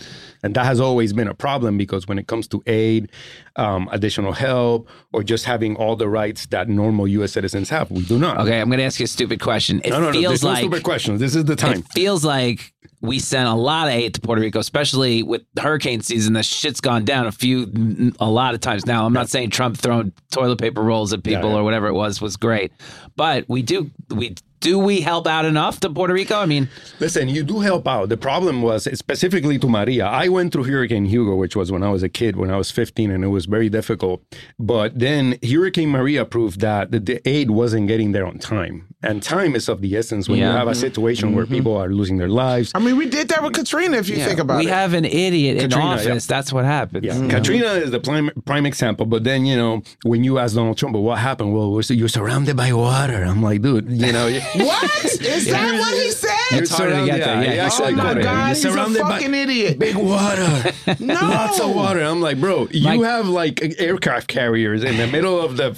[0.43, 3.11] and that has always been a problem because when it comes to aid,
[3.57, 7.33] um, additional help, or just having all the rights that normal U.S.
[7.33, 8.39] citizens have, we do not.
[8.39, 9.81] Okay, I'm going to ask you a stupid question.
[9.85, 10.13] It No, no, no.
[10.13, 11.21] feels no like stupid questions.
[11.21, 11.79] This is the time.
[11.79, 16.03] it feels like we sent a lot of aid to Puerto Rico, especially with hurricane
[16.03, 16.35] season.
[16.35, 18.87] The shit's gone down a few, a lot of times.
[18.87, 21.57] Now, I'm not saying Trump throwing toilet paper rolls at people yeah.
[21.57, 22.73] or whatever it was was great,
[23.17, 26.39] but we do we do we help out enough to Puerto Rico?
[26.39, 26.69] I mean,
[27.01, 28.09] Listen, you do help out.
[28.11, 30.07] The problem was specifically to Maria.
[30.07, 32.71] I went through Hurricane Hugo, which was when I was a kid, when I was
[32.71, 34.23] 15, and it was very difficult.
[34.59, 38.87] But then Hurricane Maria proved that the, the aid wasn't getting there on time.
[39.03, 40.53] And time is of the essence when Yeah.
[40.53, 41.55] you have a situation where mm-hmm.
[41.55, 42.71] people are losing their lives.
[42.75, 43.97] I mean, we did that with Katrina.
[43.97, 46.27] If you think about we it, We have an idiot in Katrina, office.
[46.27, 47.05] That's what happens.
[47.07, 47.35] Yeah, you know?
[47.35, 49.07] Katrina is the prime, prime example.
[49.07, 51.55] But then, you know, when you ask Donald Trump, well, what happened?
[51.55, 53.25] Well, you're surrounded by water.
[53.25, 54.29] I'm like, dude, you know.
[54.65, 55.79] what is that?
[55.79, 56.31] What he said?
[56.51, 57.43] You're It's hard to get there.
[57.45, 59.79] Yeah, yeah, Oh my You're God, he's a surrounded by fucking idiot.
[59.79, 60.73] Big water.
[60.99, 61.15] No.
[61.15, 62.01] Lots of water.
[62.03, 65.71] I'm like, bro, you Like- have like aircraft carriers in the middle of the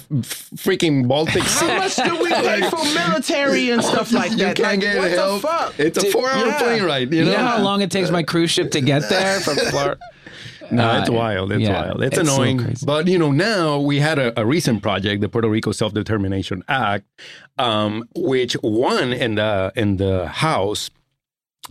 [0.55, 1.67] freaking Baltic Sea.
[1.67, 4.55] How much do we pay for military and stuff like you that?
[4.55, 5.41] can't Like, get what help.
[5.41, 5.79] the fuck?
[5.79, 6.57] It's a four-hour yeah.
[6.59, 7.11] plane ride.
[7.13, 9.55] You You know, know how long it takes my cruise ship to get there from
[9.57, 9.99] Florida?
[10.71, 11.51] No, it's Uh, wild.
[11.51, 12.03] It's yeah, wild.
[12.03, 12.57] It's, it's annoying.
[12.59, 12.85] crazy.
[12.85, 16.63] but you know, now we had a, a recent project, the Puerto Rico Self Determination
[16.67, 17.05] Act,
[17.57, 20.89] um, which won in the in the House.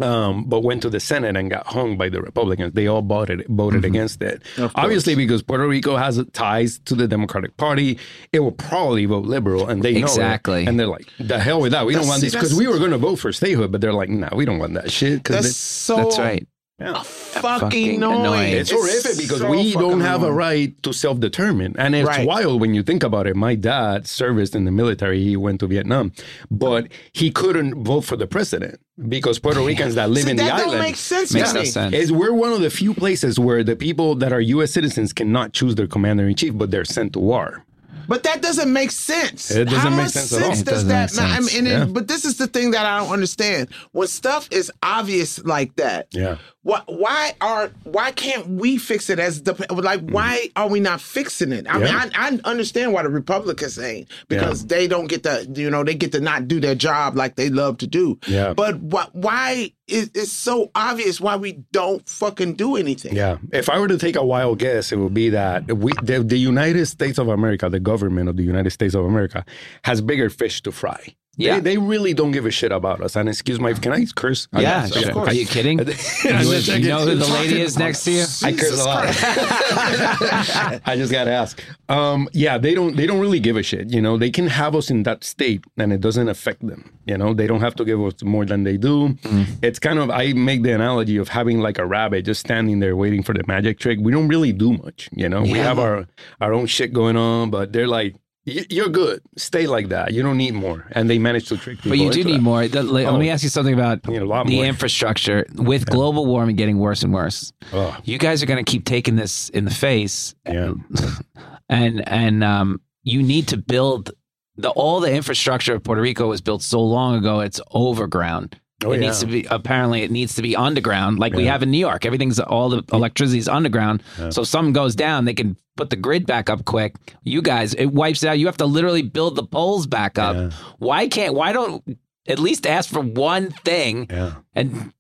[0.00, 2.72] Um, but went to the Senate and got hung by the Republicans.
[2.72, 3.84] They all voted voted Mm-hmm.
[3.94, 4.40] against it.
[4.74, 7.98] Obviously, because Puerto Rico has ties to the Democratic Party,
[8.32, 10.02] it will probably vote liberal, and they know it.
[10.04, 10.64] Exactly.
[10.64, 11.84] And they're like, "The hell with that!
[11.84, 14.08] We don't want this." Because we were going to vote for statehood, but they're like,
[14.08, 16.48] "No, we don't want that shit." That's Because so That's right.
[16.80, 17.02] Yeah.
[17.02, 18.20] fucking, Fucking annoying.
[18.20, 18.52] annoying.
[18.54, 21.74] It's horrific because so we don't have a right to self determine.
[21.78, 22.26] And it's Right.
[22.26, 23.36] wild when you think about it.
[23.36, 26.12] My dad serviced in the military, he went to Vietnam,
[26.50, 30.44] but he couldn't vote for the president because Puerto Ricans that live See, in the
[30.44, 30.82] island.
[30.82, 31.94] don't sense Makes to no sense.
[31.94, 34.72] Is we're one of the few places where the people that are U.S.
[34.72, 37.64] citizens cannot choose their commander in chief, but they're sent to war.
[38.08, 39.50] But that doesn't make sense.
[39.50, 40.54] It doesn't How make much sense at all.
[40.54, 41.58] sense does that make ma- I mean, sense.
[41.58, 41.84] and it- Yeah.
[41.86, 43.68] but this is the thing that I don't understand.
[43.92, 46.36] When stuff is obvious like that, Yeah.
[46.62, 50.10] why, why are why can't we fix it as the like mm.
[50.12, 51.66] why are we not fixing it?
[51.68, 55.70] I mean, I, I understand why the Republicans saying because they don't get the you
[55.70, 58.18] know they get to not do their job like they love to do.
[58.28, 58.54] Yeah.
[58.54, 63.14] But what why it, it's so obvious why we don't fucking do anything.
[63.14, 63.38] Yeah.
[63.52, 66.38] If I were to take a wild guess, it would be that we, the, the
[66.38, 69.44] United States of America, the government of the United States of America,
[69.84, 71.14] has bigger fish to fry.
[71.36, 71.60] Yeah.
[71.60, 73.16] They, they really don't give a shit about us.
[73.16, 74.48] And excuse my, can I curse?
[74.52, 75.30] I Yeah, guess, of course.
[75.30, 75.80] Are you kidding?
[75.80, 78.24] I'm you, just you know who the lady is next to you?
[78.42, 79.04] I curse a lot.
[80.86, 81.62] I just gotta ask.
[81.88, 83.90] Um, yeah, they don't they don't really give a shit.
[83.90, 86.98] You know, they can have us in that state and it doesn't affect them.
[87.06, 89.16] You know, they don't have to give us more than they do.
[89.62, 92.94] It's kind of I make the analogy of having like a rabbit just standing there
[92.94, 93.98] waiting for the magic trick.
[94.00, 95.08] We don't really do much.
[95.12, 96.06] You know, we have our
[96.42, 98.16] our own shit going on, but they're like.
[98.46, 99.20] "Y- You're good.
[99.36, 100.12] Stay like that.
[100.12, 101.90] You don't need more, and they manage to trick people.
[101.90, 102.42] But you do need that.
[102.42, 102.66] more.
[102.66, 103.16] Let Oh.
[103.16, 104.64] me ask you something about the more.
[104.64, 105.46] infrastructure.
[105.54, 109.16] With global warming getting worse and worse, Oh, you guys are going to keep taking
[109.16, 110.34] this in the face.
[110.46, 110.72] yeah.
[111.68, 114.10] and and um, you need to build
[114.56, 117.40] the all the infrastructure of Puerto Rico was built so long ago.
[117.40, 118.58] It's overground.
[118.84, 119.06] Oh, it yeah.
[119.06, 122.04] needs to be apparently it needs to be underground, like we have in New York.
[122.04, 124.02] Everything's all the electricity is underground.
[124.30, 126.94] So if something goes down, they can put the grid back up quick.
[127.22, 128.38] You guys, it wipes out.
[128.38, 130.36] You have to literally build the poles back up.
[130.36, 130.50] Yeah.
[130.78, 131.34] Why can't?
[131.34, 134.34] Why don't at least ask for one thing Yeah.
[134.54, 134.92] and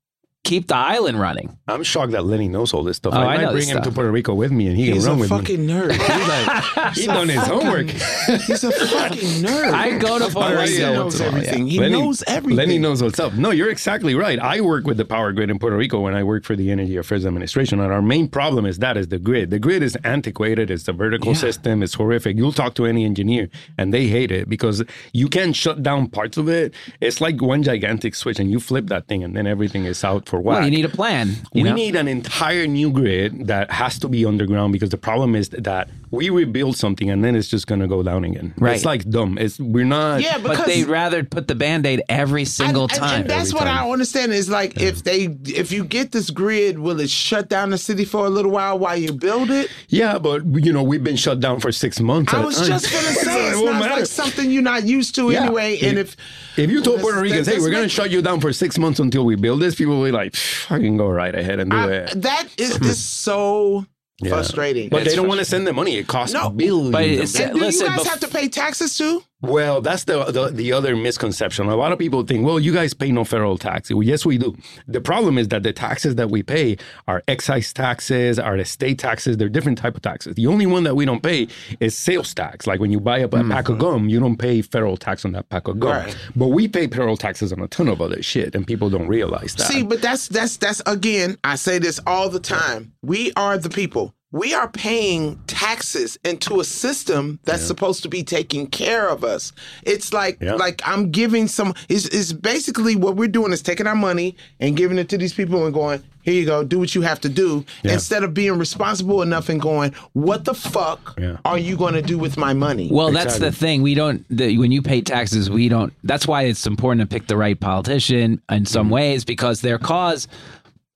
[0.44, 1.56] keep the island running?
[1.68, 3.14] I'm shocked that Lenny knows all this stuff.
[3.14, 3.90] Oh, I I might know bring this him to.
[3.92, 5.38] Puerto Rico with me, and he He's can run with me.
[5.38, 5.92] He's a fucking nerd.
[6.16, 7.86] He's like, He done his homework.
[8.46, 9.72] he's a fucking nerd.
[9.72, 10.66] I go to Puerto Rico.
[10.66, 11.48] He knows once in a while, yeah.
[11.48, 11.66] everything.
[11.68, 12.56] He Lenny- knows everything.
[12.56, 13.34] Lenny knows what's up.
[13.34, 14.38] No, you're exactly right.
[14.40, 16.96] I work with the power grid in Puerto Rico when I work for the Energy
[16.96, 19.50] Affairs Administration, and our main problem is that is the grid.
[19.50, 20.70] The grid is antiquated.
[20.70, 21.38] It's a vertical Yeah.
[21.38, 21.82] system.
[21.82, 22.36] It's horrific.
[22.36, 26.36] You'll talk to any engineer, and they hate it because you can't shut down parts
[26.36, 26.74] of it.
[27.00, 30.26] It's like one gigantic switch, and you flip that thing, and then everything is out
[30.32, 30.54] for whack.
[30.60, 31.28] Well, you need a plan.
[31.52, 31.74] You we know?
[31.74, 35.90] need an entire new grid that has to be underground because the problem is that
[36.10, 38.52] we rebuild something and then it's just going to go down again.
[38.58, 38.74] Right.
[38.76, 39.36] It's like dumb.
[39.38, 40.22] It's we're not.
[40.22, 43.20] Yeah, because but they'd rather put the band-aid every single and, and- time.
[43.22, 43.84] And that's what time.
[43.86, 47.70] I understand is like if they if you get this grid, will it shut down
[47.70, 49.70] the city for a little while while you build it?
[49.88, 52.32] Yeah, but you know we've been shut down for six months.
[52.32, 52.68] I at a was time.
[52.68, 53.96] just gonna say it it's won't matter.
[54.00, 55.44] like something you're not used to Yeah.
[55.44, 55.78] anyway.
[55.82, 56.16] And if
[56.56, 59.00] If you told Puerto Ricans, hey, we're going to shut you down for six months
[59.00, 61.70] until we build this, people will be like, "Pff, I can go right ahead and
[61.70, 62.22] do I, it.
[62.22, 63.86] that is just so
[64.20, 64.30] Yeah.
[64.30, 64.88] frustrating.
[64.88, 65.96] But they don't want to send the money.
[65.96, 66.90] It costs No, billions.
[66.92, 67.50] but of it's- dollars.
[67.50, 69.22] And do Listen, you guys bef- have to pay taxes too?
[69.42, 71.66] Well, that's the, the the other misconception.
[71.68, 73.90] A lot of people think, well, you guys pay no federal tax.
[73.90, 74.56] Well, yes, we do.
[74.86, 76.76] The problem is that the taxes that we pay
[77.08, 79.36] are excise taxes, are the state taxes.
[79.36, 80.36] They're different type of taxes.
[80.36, 81.48] The only one that we don't pay
[81.80, 82.68] is sales tax.
[82.68, 83.50] Like when you buy a, a mm-hmm.
[83.50, 85.90] pack of gum, you don't pay federal tax on that pack of gum.
[85.90, 86.16] Right.
[86.36, 89.56] But we pay federal taxes on a ton of other shit, and people don't realize
[89.56, 89.64] that.
[89.64, 92.92] See, but that's that's that's again, I say this all the time.
[93.02, 94.14] We are the people.
[94.32, 99.52] We are paying taxes into a system that's supposed to be taking care of us.
[99.84, 100.54] It's like Yeah.
[100.54, 104.76] like I'm giving some it's, it's basically what we're doing is taking our money and
[104.76, 107.28] giving it to these people and going, here you go, do what you have to
[107.28, 107.64] do.
[107.82, 107.92] Yeah.
[107.94, 111.36] Instead of being responsible enough and going, what the fuck Yeah.
[111.44, 112.88] are you gonna do with my money?
[112.90, 113.82] Well, that's the thing.
[113.82, 114.24] We don't.
[114.30, 115.92] The, when you pay taxes, we don't.
[116.04, 118.94] That's why it's important to pick the right politician in some Mm-hmm.
[118.94, 120.26] ways because their cause.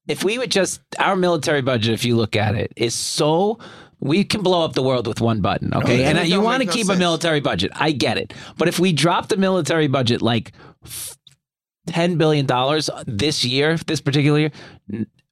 [0.07, 3.59] If we would just our military budget, if you look at it, is so.
[3.99, 6.03] We can blow up the world with one button, okay?
[6.03, 7.71] and and you want to no keep a military budget.
[7.73, 8.31] I get it.
[8.55, 10.51] But if we drop the military budget like
[11.87, 12.45] $10 billion
[13.07, 14.51] this year, this particular year,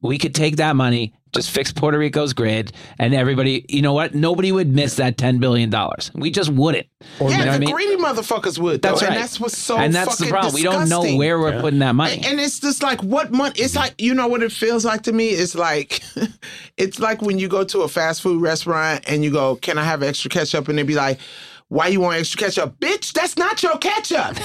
[0.06, 4.16] we could take that money, just fix Puerto Rico's grid, and everybody, you know what?
[4.16, 5.74] Nobody would miss that $10 billion.
[6.14, 6.88] We just wouldn't.
[7.20, 7.72] yeah, you know the what I mean?
[7.72, 8.82] greedy motherfuckers would.
[8.82, 9.12] Though, That's right.
[9.12, 10.54] And that's what's so and that's the fucking problem.
[10.54, 12.22] We don't know where we're putting that money.
[12.26, 13.54] And it's just like what money?
[13.58, 15.30] It's like you know what it feels like to me.
[15.30, 16.02] It's like
[16.78, 19.84] it's like when you go to a fast food restaurant and you go, "Can I
[19.84, 21.20] have extra ketchup?" And they be like.
[21.70, 23.12] Why you want extra ketchup, bitch?
[23.14, 24.36] That's not your ketchup.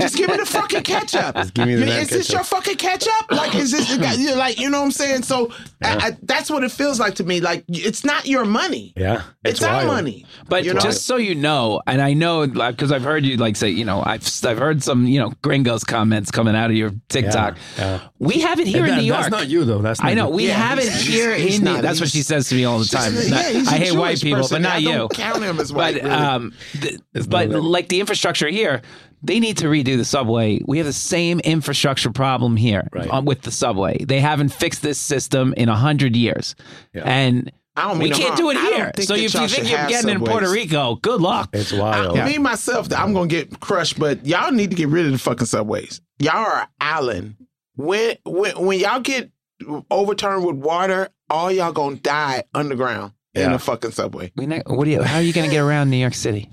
[0.00, 1.36] Just give me the fucking ketchup.
[1.36, 2.34] Just give me the You- damn is this ketchup.
[2.34, 3.30] your fucking ketchup?
[3.30, 5.22] Like, is this you like you know what I'm saying?
[5.22, 5.52] So
[5.84, 7.40] I, I, that's what it feels like to me.
[7.40, 8.92] Like it's not your money.
[8.96, 10.26] yeah, It's, our money.
[10.48, 10.80] But you know?
[10.80, 14.02] just so you know, and I know because I've heard you like say, you know,
[14.04, 17.56] I've I've heard some, you know, gringos comments coming out of your TikTok.
[17.78, 18.00] yeah.
[18.18, 19.20] We have it here And in New York.
[19.20, 19.78] That's not you though.
[19.78, 20.34] That's not I know you.
[20.34, 21.64] we Yeah, have it here he's in.
[21.64, 23.14] not- the, that's what she says to me all the time.
[23.14, 24.54] Yeah, Not- he's a I hate Jewish white people, person.
[24.56, 24.88] but not I you.
[24.92, 26.14] don't count him as white, But really.
[26.16, 28.82] um, th- It's but not like the infrastructure here,
[29.22, 30.60] they need to redo the subway.
[30.66, 33.08] We have the same infrastructure problem here Right.
[33.08, 34.04] uh, with the subway.
[34.04, 36.54] They haven't fixed this system in a hundred years,
[36.94, 37.02] Yeah.
[37.04, 37.50] and.
[37.76, 38.36] I don't we mean no can't harm.
[38.38, 38.92] do it here.
[39.00, 40.48] So if y'all you should think you're have getting in Puerto.
[40.48, 41.50] Rico, good luck.
[41.52, 42.16] It's wild.
[42.16, 45.18] I Me myself, I'm gonna get crushed, but y'all need to get rid of the
[45.18, 46.00] fucking subways.
[46.20, 47.34] Y'all are an island.
[47.74, 49.32] When when when y'all get
[49.90, 53.52] overturned with water, all y'all gonna die underground in Yeah.
[53.54, 54.30] the fucking subway.
[54.36, 55.02] We ne- what do you?
[55.02, 56.48] How are you going to get around New York City?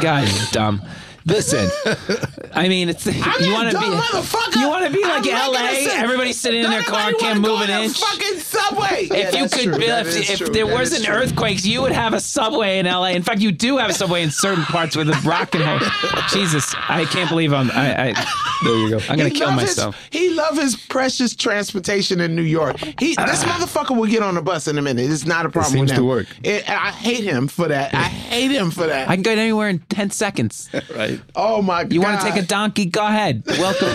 [0.00, 0.82] God, you're dumb.
[1.26, 1.70] Listen,
[2.52, 4.60] I mean, it's I'm you want to be motherfucker.
[4.60, 5.58] you want to be I'm like making L.A.
[5.58, 5.94] a sense.
[5.94, 7.98] Everybody's sitting in their Don't car, anybody can't wanna move go an on a inch.
[7.98, 9.08] Fucking subway.
[9.10, 12.78] If you could build, if, if there was an earthquakes, you would have a subway
[12.78, 13.08] in LA.
[13.08, 15.78] In fact, you do have a subway in certain parts where the rock and roll.
[16.28, 17.70] Jesus, I can't believe I'm.
[17.70, 18.26] I, I
[18.62, 18.98] There you go.
[19.08, 20.08] I'm gonna He kill love myself.
[20.10, 22.76] His, he love his precious transportation in New York.
[23.00, 23.24] He ah.
[23.24, 25.10] this motherfucker will get on a bus in a minute.
[25.10, 25.72] It's not a problem.
[25.72, 26.26] seems with to work.
[26.42, 27.94] It- I hate him for that.
[27.94, 29.08] I hate him for that.
[29.08, 30.68] I can get anywhere in ten seconds.
[30.94, 31.13] right.
[31.36, 31.92] Oh my god!
[31.92, 32.86] You want to take a donkey?
[32.86, 33.42] Go ahead.
[33.46, 33.88] Welcome.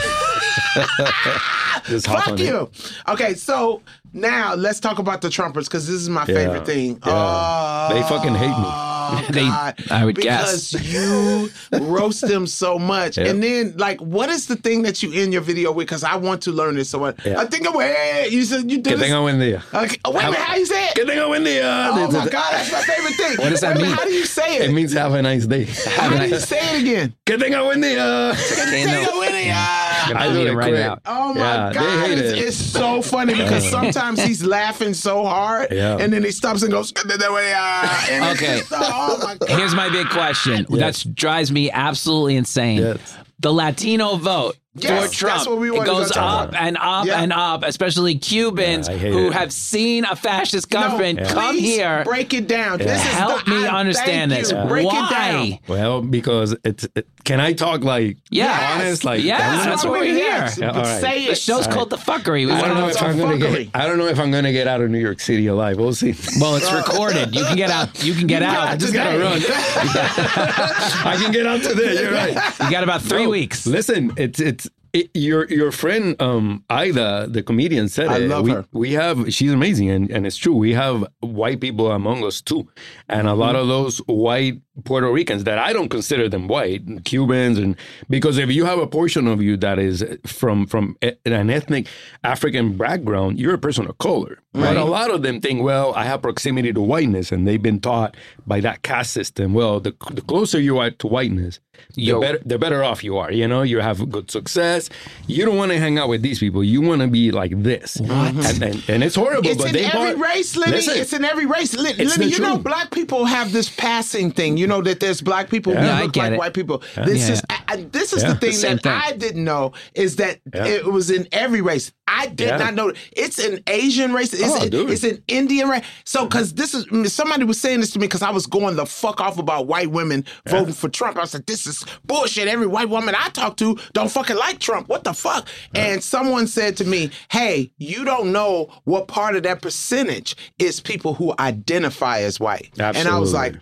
[1.86, 2.46] Just hop on Fuck it.
[2.46, 2.70] you.
[3.08, 3.82] Okay, so
[4.14, 7.00] now let's talk about the Trumpers because this is my favorite thing.
[7.06, 7.88] Yeah.
[7.90, 8.99] Oh, They uh, fucking hate me.
[9.30, 9.76] They- God.
[9.92, 10.94] I would guess because guess.
[10.94, 11.50] you
[11.80, 13.28] roast them so much, Yep.
[13.28, 15.88] and then like, what is the thing that you end your video with?
[15.88, 16.90] Because I want to learn this.
[16.90, 17.18] So what?
[17.26, 17.40] Yeah.
[17.40, 18.32] I think of it.
[18.32, 19.08] You said you do Que this.
[19.10, 19.62] tenga buen día.
[19.74, 20.96] Okay, wait a minute, how you say it?
[20.96, 21.90] Que tenga buen día.
[21.92, 23.38] Oh my god, that's my favorite thing.
[23.38, 23.92] What does that Wait mean?
[23.96, 24.70] How do you say it?
[24.70, 25.66] It means have a nice day.
[25.96, 27.14] how do you say it again?
[27.26, 28.32] Que tenga buen día.
[28.34, 29.18] Okay, Take no.
[29.18, 29.89] a winnie, ah.
[30.18, 32.48] I I do need it to write it Oh my Yeah, god, hate it's, it.
[32.48, 35.98] it's so funny because sometimes he's laughing so hard, Yeah.
[36.00, 38.60] and then he stops and goes, "Que tenga ah." And Okay.
[38.60, 39.56] just, oh my.
[39.56, 40.66] Here's my big question.
[40.70, 42.80] That drives me absolutely insane.
[42.82, 43.18] Yes.
[43.40, 46.56] The Latino vote Yes, for Trump that's what we it goes up about.
[46.56, 47.22] and up Yeah.
[47.24, 49.34] and up, especially Cubans Yeah, who it.
[49.34, 52.04] have seen a fascist No, government come please here.
[52.06, 52.78] Break it down.
[52.78, 54.52] This is Help the, me I- understand this.
[54.52, 54.58] you.
[54.68, 55.08] Break Why?
[55.08, 55.60] it down.
[55.68, 56.88] Well, because it's.
[56.96, 58.76] It, can I talk like Yeah.
[58.80, 59.04] honest?
[59.04, 60.18] Like Yeah, that's what we're here.
[60.18, 61.02] Yes, Yeah, all right.
[61.02, 61.38] Say The it.
[61.40, 62.46] show's called The Fuckery.
[62.46, 62.90] We I don't know know.
[62.90, 63.70] if I'm all gonna get.
[63.74, 65.78] I don't know if I'm gonna get out of New York City alive.
[65.78, 66.14] We'll see.
[66.40, 67.36] Well, it's recorded.
[67.36, 68.04] You can get out.
[68.04, 68.68] You can get out.
[68.70, 69.42] I just gotta run.
[69.44, 72.02] I can get out to today.
[72.02, 72.36] You're right.
[72.62, 73.66] You got about three weeks.
[73.66, 78.28] Listen, it's it's it, your your friend um Ida, the comedian, said I it.
[78.28, 78.66] love we, her.
[78.72, 80.56] We have she's amazing, and, and it's true.
[80.56, 82.68] We have white people among us too,
[83.08, 87.58] and a lot of those white Puerto Ricans that I don't consider them white, Cubans,
[87.58, 87.76] and
[88.10, 91.88] because if you have a portion of you that is from from e- an ethnic
[92.24, 94.40] African background, you're a person of color.
[94.52, 97.80] But a lot of them think, well, I have proximity to whiteness, and they've been
[97.80, 98.18] taught
[98.48, 99.54] by that caste system.
[99.54, 101.60] Well, the, the closer you are to whiteness,
[101.94, 103.32] the better the better off you are.
[103.32, 104.90] You know, you have good success.
[105.28, 106.64] You don't want to hang out with these people.
[106.64, 107.98] You want to be like this.
[108.02, 108.34] What?
[108.34, 109.48] And, and, and it's horrible.
[109.48, 110.72] It's in every bought- race, Lenny.
[110.78, 111.76] Listen, it's in every race.
[111.76, 114.58] Lenny, you know, black people have this passing thing.
[114.58, 115.98] You know that there's black people Yeah.
[115.98, 116.38] who look like it.
[116.38, 116.82] white people.
[116.96, 117.34] This Yeah.
[117.34, 117.42] is
[117.72, 118.34] I, this is Yeah.
[118.34, 118.92] the thing Same that thing.
[118.92, 121.92] I didn't know is that it was in every race.
[122.08, 122.92] I did not know.
[123.16, 124.34] It's an Asian race.
[124.34, 124.90] It's, Oh, dude.
[124.90, 125.84] it's an Indian race.
[126.06, 126.30] So, mm-hmm.
[126.30, 128.88] because this is mm, somebody was saying this to me because I was going the
[128.88, 131.18] fuck off about white women voting for Trump.
[131.18, 132.48] I was like, this is bullshit.
[132.48, 134.90] Every white woman I talk to don't fucking like Trump.
[134.90, 135.48] What the fuck?
[135.76, 140.80] And someone said to me, hey, you don't know what part of that percentage is
[140.80, 142.70] people who identify as white.
[142.80, 143.00] Absolutely.
[143.02, 143.56] And I was like.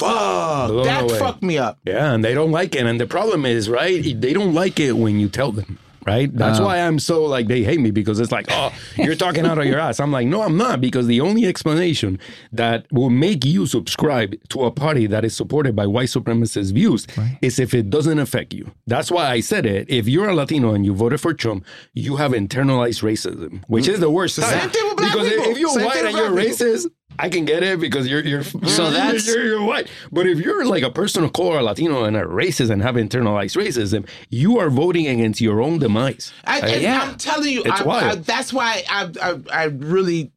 [0.00, 0.84] Fuck.
[0.84, 1.18] That away.
[1.18, 1.78] fucked me up.
[1.84, 2.86] Yeah, and they don't like it.
[2.86, 4.02] And the problem is, right?
[4.20, 5.78] They don't like it when you tell them.
[6.06, 6.34] Right.
[6.34, 6.64] That's uh.
[6.64, 9.66] why I'm so like they hate me because it's like, oh, you're talking out of
[9.66, 10.00] your ass.
[10.00, 12.18] I'm like, no, I'm not, because the only explanation
[12.52, 17.06] that will make you subscribe to a party that is supported by white supremacist views
[17.42, 18.70] is if it doesn't affect you.
[18.86, 19.90] That's why I said it.
[19.90, 23.92] If you're a Latino and you voted for Trump, you have internalized racism, which mm.
[23.92, 24.36] is the worst.
[24.36, 25.44] Same thing with black because people.
[25.44, 26.66] if you're Same white and you're people.
[26.66, 26.86] racist,
[27.18, 29.88] I can get it because you're you're So that's- you're, you're white.
[30.10, 33.56] But if you're like a person of color, Latino, and are racist and have internalized
[33.56, 36.32] racism, you are voting against your own demise.
[36.44, 37.02] I, and yeah.
[37.02, 38.04] I'm telling you, It's I, wild.
[38.04, 40.32] I, that's why I, I, I really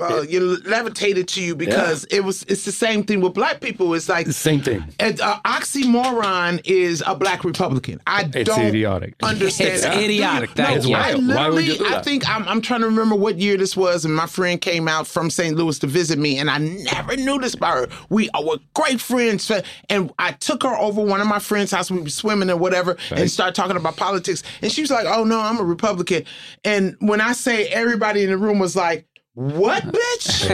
[0.00, 2.42] uh, you know, levitated to you because it was.
[2.44, 3.92] It's the same thing with black people.
[3.94, 4.84] It's like the Same thing.
[4.98, 8.00] And, uh, oxymoron is a black Republican.
[8.06, 9.14] I It's don't idiotic.
[9.22, 9.70] understand.
[9.70, 9.96] It's that.
[10.02, 10.56] idiotic.
[10.56, 10.86] No, Thank It's.
[10.86, 11.28] I wild.
[11.28, 13.76] Why would you literally, do I think I'm, I'm trying to remember what year this
[13.76, 15.56] was, and my friend came out from St.
[15.56, 17.96] Louis to visit me, and I never knew this about her.
[18.08, 19.50] We were great friends,
[19.88, 21.90] and I took her over one of my friends' house.
[21.90, 24.42] We were swimming and whatever, and started talking about politics.
[24.62, 26.24] And she was like, "Oh no, I'm a Republican."
[26.64, 29.06] And when I say everybody in the room was like.
[29.34, 30.46] What, bitch?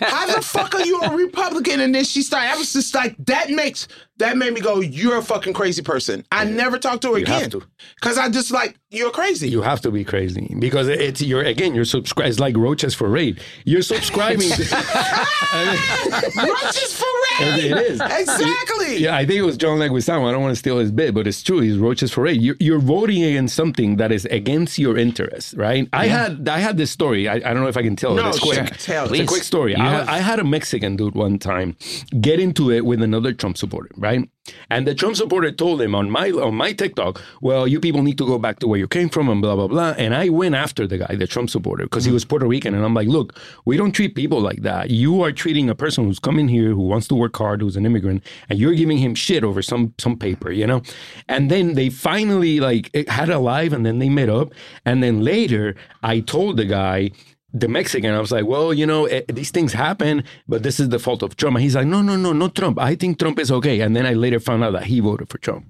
[0.00, 1.80] How the fuck are you a Republican?
[1.80, 2.50] And then she started.
[2.50, 3.88] I was just like, that makes
[4.22, 6.24] that made me go, you're a fucking crazy person.
[6.32, 7.66] I never talked to her You have again to.
[7.96, 9.48] because I just like you're crazy.
[9.48, 12.28] You have to be crazy because it's you're again you're subscribed.
[12.30, 13.40] It's like roaches for raid.
[13.64, 14.48] You're subscribing.
[15.52, 17.06] Roaches for
[17.40, 17.64] raid.
[17.64, 18.00] It is.
[18.00, 18.96] exactly.
[18.98, 20.28] Yeah, I think it was John Leguizamo.
[20.28, 21.60] I don't want to steal his bit, but it's true.
[21.60, 22.40] He's roaches for raid.
[22.40, 25.88] You're, you're voting against something that is against your interest, right?
[25.92, 27.28] I had I had this story.
[27.28, 28.28] I, I don't know if I can tell No, it.
[28.30, 28.76] It's quick.
[28.78, 29.74] Tell It's a quick story.
[29.76, 31.76] I, have- I had a Mexican dude one time
[32.20, 34.11] get into it with another Trump supporter, right?
[34.12, 34.28] Right?
[34.70, 38.18] And the Trump supporter told him on my on my TikTok, well, you people need
[38.18, 39.94] to go back to where you came from and blah blah blah.
[39.96, 42.14] And I went after the guy, the Trump supporter, because he hmm.
[42.14, 44.90] was Puerto Rican, and I'm like, look, we don't treat people like that.
[44.90, 47.86] You are treating a person who's coming here, who wants to work hard, who's an
[47.86, 50.82] immigrant, and you're giving him shit over some some paper, you know.
[51.28, 54.52] And then they finally like it had a live, and then they met up,
[54.84, 57.10] and then later I told the guy
[57.52, 60.88] the Mexican, I was like, well, you know, eh, these things happen, but this is
[60.88, 61.56] the fault of Trump.
[61.56, 62.78] And he's like, no, no, no, no, Trump.
[62.78, 63.80] I think Trump is okay.
[63.80, 65.66] And then I later found out that he voted for Trump.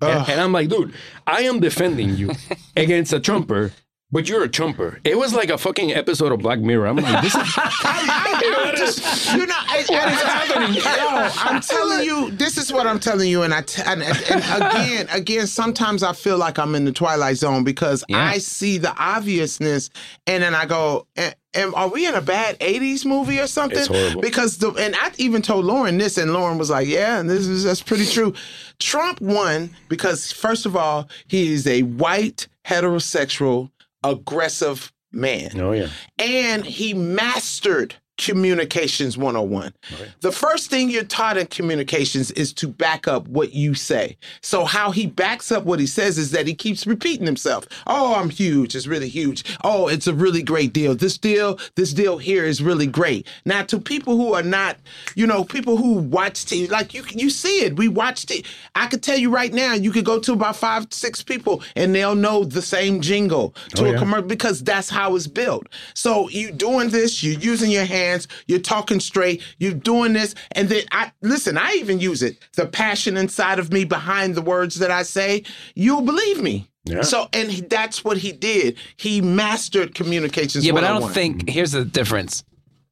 [0.00, 0.92] And, and I'm like, dude,
[1.26, 2.32] I am defending you
[2.76, 3.72] against a Trumper,
[4.12, 5.00] but you're a Trumper.
[5.04, 6.86] It was like a fucking episode of Black Mirror.
[6.86, 7.58] I'm like, this is.
[7.58, 13.28] I'm just, you know, I, I, yo, I'm telling you, this is what I'm telling
[13.28, 16.92] you, and I t- and, and again, again, sometimes I feel like I'm in the
[16.92, 18.18] twilight zone because Yeah.
[18.22, 19.90] I see the obviousness,
[20.26, 23.78] and then I go, and, and are we in a bad '80s movie or something?
[23.78, 24.20] It's horrible.
[24.20, 27.46] Because the and I even told Lauren this, and Lauren was like, "Yeah, and this
[27.46, 28.34] is that's pretty true."
[28.78, 33.70] Trump won because first of all, he is a white heterosexual
[34.04, 35.88] aggressive man oh, yeah.
[36.18, 39.72] and he mastered communications 101
[40.20, 44.16] the first thing you're taught in communications is to back up what you say.
[44.42, 47.66] So how he backs up what he says is that he keeps repeating himself.
[47.86, 48.74] Oh i'm huge.
[48.74, 49.44] It's really huge.
[49.64, 50.94] Oh it's a really great deal.
[50.94, 53.26] This deal this deal here is really great.
[53.44, 54.76] Now to people who are not
[55.14, 57.76] you know people who watch TV like you you see it.
[57.76, 60.86] We watch it i could tell you right now you could go to about five
[60.90, 63.98] six people and they'll know the same jingle to Oh, a yeah.
[63.98, 65.68] commercial because that's how it's built.
[65.94, 70.68] So you doing this, you're using your hands, you're talking straight, you're doing this, and
[70.68, 71.56] then I listen.
[71.56, 72.38] I even use it.
[72.56, 75.44] The passion inside of me behind the words that I say,
[75.74, 76.68] you'll believe me.
[76.84, 77.02] Yeah.
[77.02, 78.76] So, and he, that's what he did.
[78.96, 80.66] He mastered communications.
[80.66, 82.42] Yeah, but I don't think here's the difference.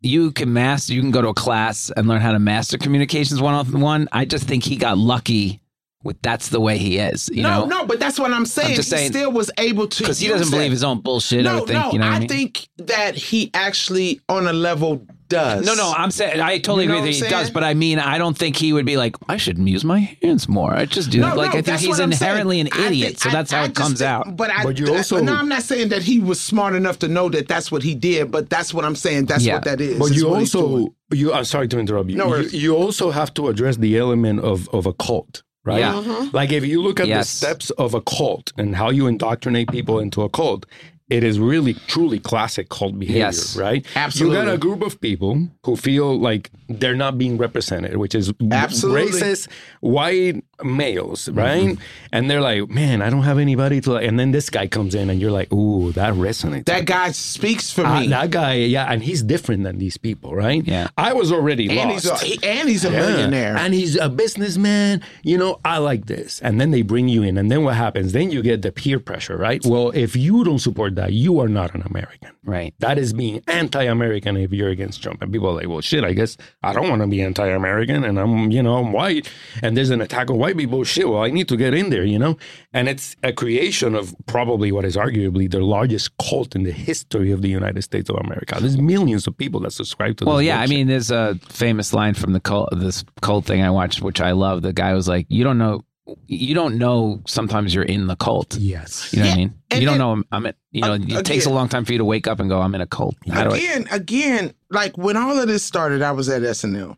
[0.03, 0.95] You can master.
[0.95, 4.09] You can go to a class and learn how to master communications one on one.
[4.13, 5.60] I just think he got lucky
[6.03, 7.29] with that's the way he is.
[7.33, 8.75] You No, know, no, but that's what I'm saying.
[8.77, 10.75] just he saying- still was able to because he doesn't believe that.
[10.77, 11.45] his own bullshit.
[11.45, 11.79] No, would think.
[11.85, 12.29] no, you know I, I mean?
[12.29, 15.65] think that he actually, on a level, does.
[15.65, 17.75] No, no, I'm saying I totally You know agree that I'm he does, but I
[17.75, 20.73] mean I don't think he would be like I should use my hands more.
[20.75, 21.37] I just do No, that.
[21.37, 22.29] Like no, I think he's what I'm saying.
[22.31, 24.37] inherently an idiot, think- so I- that's how I it comes think- out.
[24.37, 26.99] But I, But you I- also- no, I'm not saying that he was smart enough
[27.01, 29.27] to know that that's what he did, but that's what I'm saying.
[29.27, 29.55] That's Yeah.
[29.57, 29.99] what that is.
[30.01, 30.65] But you what he's doing.
[30.65, 31.33] also, you.
[31.33, 32.17] I'm sorry to interrupt you.
[32.17, 35.81] No you, you also have to address the element of of a cult, right?
[35.81, 35.95] Yeah.
[35.95, 36.37] Mm-hmm.
[36.37, 37.31] Like if you look at Yes.
[37.31, 40.67] the steps of a cult and how you indoctrinate people into a cult,
[41.11, 43.57] it is really truly classic cult behavior, Yes.
[43.57, 43.85] right?
[43.97, 44.39] Absolutely.
[44.39, 48.33] You got a group of people who feel like they're not being represented, which is
[48.51, 49.11] Absolutely.
[49.21, 49.49] racist
[49.81, 51.77] white males, right?
[52.13, 54.95] And they're like, "Man, I don't have anybody to." Like, and then this guy comes
[54.95, 58.07] in, and you're like, "Ooh, that resonates." That guy speaks for Uh, me.
[58.09, 60.63] that guy, yeah, and he's different than these people, right?
[60.67, 60.89] Yeah.
[60.97, 62.05] I was already and lost.
[62.05, 63.01] he's a, he, and he's a Yeah.
[63.01, 63.57] millionaire.
[63.57, 65.01] And he's a businessman.
[65.25, 66.41] You know, I like this.
[66.41, 67.37] And then they bring you in.
[67.39, 68.13] And then what happens?
[68.13, 69.65] Then you get the peer pressure, right?
[69.65, 72.31] Well, if you don't support that, you are not an American.
[72.45, 72.75] right.
[72.79, 75.23] That is being anti American if you're against Trump.
[75.23, 78.05] And people are like, well, shit, I guess I don't want to be anti American
[78.05, 79.31] and I'm, you know, I'm white
[79.63, 80.83] and there's an attack on white people.
[80.85, 82.37] Shit, well, I need to get in there, you know?
[82.73, 87.31] And it's a creation of probably what is arguably the largest cult in the history
[87.33, 88.57] of the United States of America.
[88.61, 92.15] There's millions of people that subscribe to Well, yeah, I mean, there's a famous line
[92.15, 94.63] from the cult, this cult thing I watched, which I love.
[94.63, 95.85] The guy was like, "You don't know,
[96.27, 97.23] you don't know.
[97.27, 98.57] Sometimes you're in the cult.
[98.57, 99.13] yes.
[99.13, 99.55] You know what I mean?
[99.71, 100.13] and You don't then- know.
[100.13, 102.27] I'm, I'm in, you know, Uh, it takes a long time for you to wake
[102.27, 103.15] up and go, I'm in a cult.
[103.31, 103.59] How do I?
[103.59, 106.97] again, again, like when all of this started, I was at SNL.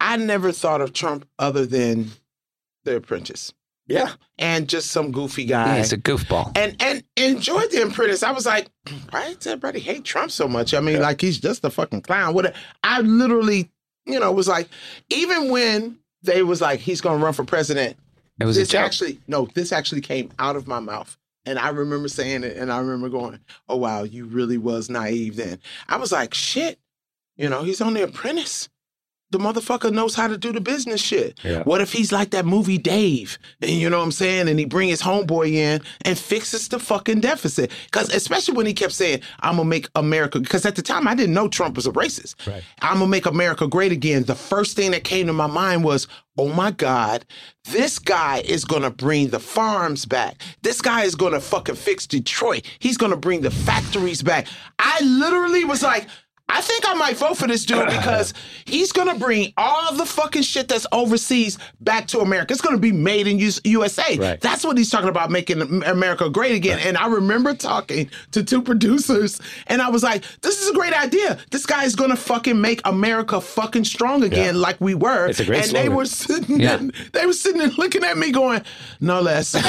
[0.00, 2.10] I never thought of Trump other than
[2.84, 3.52] the apprentice
[3.86, 4.12] Yeah.
[4.38, 5.78] and just some goofy Yeah, guy.
[5.78, 6.56] it's a goofball.
[6.56, 8.22] and and enjoyed the apprentice.
[8.22, 8.68] I was like,
[9.10, 10.72] why does everybody hate Trump so much?
[10.74, 12.32] I mean, like he's just a fucking clown.
[12.34, 13.70] What I literally,
[14.06, 14.68] you know, was like,
[15.10, 17.96] even when they was like, he's gonna run for president,
[18.40, 18.82] It was a this joke.
[18.82, 21.16] actually no, this actually came out of my mouth.
[21.44, 25.36] And I remember saying it, and I remember going, "Oh wow, you really was naive
[25.36, 26.78] then." I was like, "Shit,
[27.36, 28.68] you know, he's on the Apprentice.
[29.30, 31.38] The motherfucker knows how to do the business shit.
[31.42, 31.62] Yeah.
[31.64, 34.64] What if he's like that movie Dave, and you know what I'm saying, and he
[34.64, 37.72] bring his homeboy in and fixes the fucking deficit?
[37.86, 41.16] Because especially when he kept saying, "I'm gonna make America," because at the time I
[41.16, 42.46] didn't know Trump was a racist.
[42.46, 42.62] Right.
[42.82, 44.24] I'm gonna make America great again.
[44.24, 46.06] The first thing that came to my mind was,
[46.38, 47.24] oh my God,
[47.64, 50.40] this guy is gonna bring the farms back.
[50.62, 52.64] This guy is gonna fucking fix Detroit.
[52.78, 54.46] He's gonna bring the factories back.
[54.78, 56.06] I literally was like,
[56.48, 58.32] I think I might vote for this dude because
[58.66, 62.52] he's gonna bring all the fucking shit that's overseas back to America.
[62.52, 64.16] It's gonna be made in USA.
[64.16, 64.40] Right.
[64.40, 66.78] That's what he's talking about, making America great again.
[66.78, 70.92] And I remember talking to two producers, and I was like, "This is a great
[70.92, 71.36] idea.
[71.50, 74.60] This guy is gonna fucking make America fucking strong again, Yeah.
[74.60, 76.76] like we were." It's a great and they were sitting, Yeah.
[76.76, 78.62] there, they were sitting there looking at me, going,
[79.00, 79.50] "No less."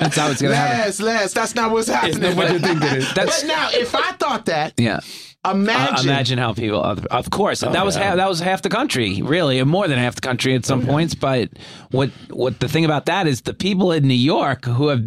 [0.00, 0.78] That's how it's gonna happen.
[0.78, 1.32] less, less.
[1.34, 2.20] That's not what's happening.
[2.20, 3.12] not what you think it is.
[3.14, 5.00] That's- but now, if I thought that, Yeah.
[5.44, 6.82] imagine, Uh, imagine how people.
[6.82, 8.02] Of course, that was yeah.
[8.04, 10.86] half, that was half the country, really, and more than half the country at some
[10.86, 11.14] points.
[11.14, 11.48] But
[11.90, 15.02] what what the thing about that is the people in New York who have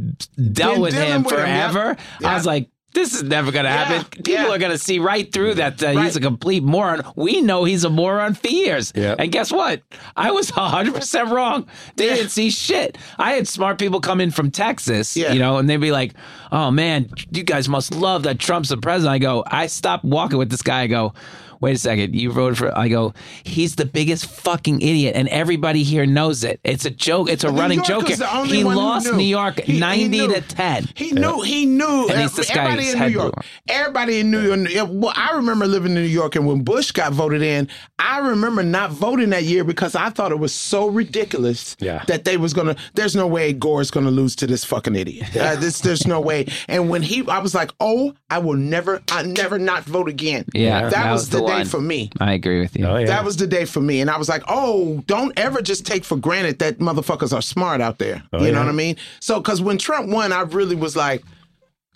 [0.51, 1.71] dealt Been with dealing him with him, yep.
[1.71, 1.97] forever.
[2.25, 2.69] I was like.
[2.93, 4.23] This is never going to Yeah, happen.
[4.23, 4.49] People yeah.
[4.49, 7.01] are going to see right through that uh, he's a complete moron.
[7.15, 8.91] We know he's a moron for years.
[8.95, 9.15] Yeah.
[9.17, 9.81] And guess what?
[10.15, 11.67] I was 100% wrong.
[11.95, 12.15] They Yeah.
[12.15, 12.97] didn't see shit.
[13.17, 15.33] I had smart people come in from Texas, Yeah.
[15.33, 16.13] you know, and they'd be like,
[16.51, 19.13] oh man, you guys must love that Trump's the president.
[19.15, 20.81] I go, I stopped walking with this guy.
[20.81, 21.13] I go,
[21.61, 25.83] wait a second, you voted for, I go, he's the biggest fucking idiot, and everybody
[25.83, 26.59] here knows it.
[26.63, 27.29] It's a joke.
[27.29, 28.01] It's a New running York joke.
[28.07, 28.27] was here.
[28.27, 29.11] the only He lost.
[29.13, 30.27] New York He- he 90 knew.
[30.33, 30.89] to 10.
[30.95, 31.41] He knew.
[31.41, 32.07] He knew.
[32.09, 33.33] And he's this everybody in New York.
[33.35, 33.45] boomer.
[33.69, 34.69] Everybody in New York.
[34.71, 37.67] yeah, Well, I remember living in New York, and when Bush got voted in,
[37.99, 42.03] I remember not voting that year because I thought it was so ridiculous Yeah.
[42.07, 42.75] that they was gonna.
[42.95, 45.35] There's no way Gore's gonna lose to this fucking idiot.
[45.35, 46.45] Uh, this, there's no way.
[46.67, 50.45] And when he, I was like, oh, I will never, I never not vote again.
[50.53, 51.65] Yeah, that, that was, was the, the day one.
[51.67, 52.09] for me.
[52.19, 52.85] I agree with you.
[52.85, 53.07] Oh, yeah.
[53.07, 54.01] That was the day for me.
[54.01, 57.81] And I was like, oh, don't ever just take for granted that motherfuckers are smart
[57.81, 58.23] out there.
[58.33, 58.97] you know what I mean?
[59.19, 61.23] So, because when Trump won, I really was like,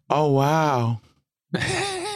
[0.09, 1.01] oh, wow.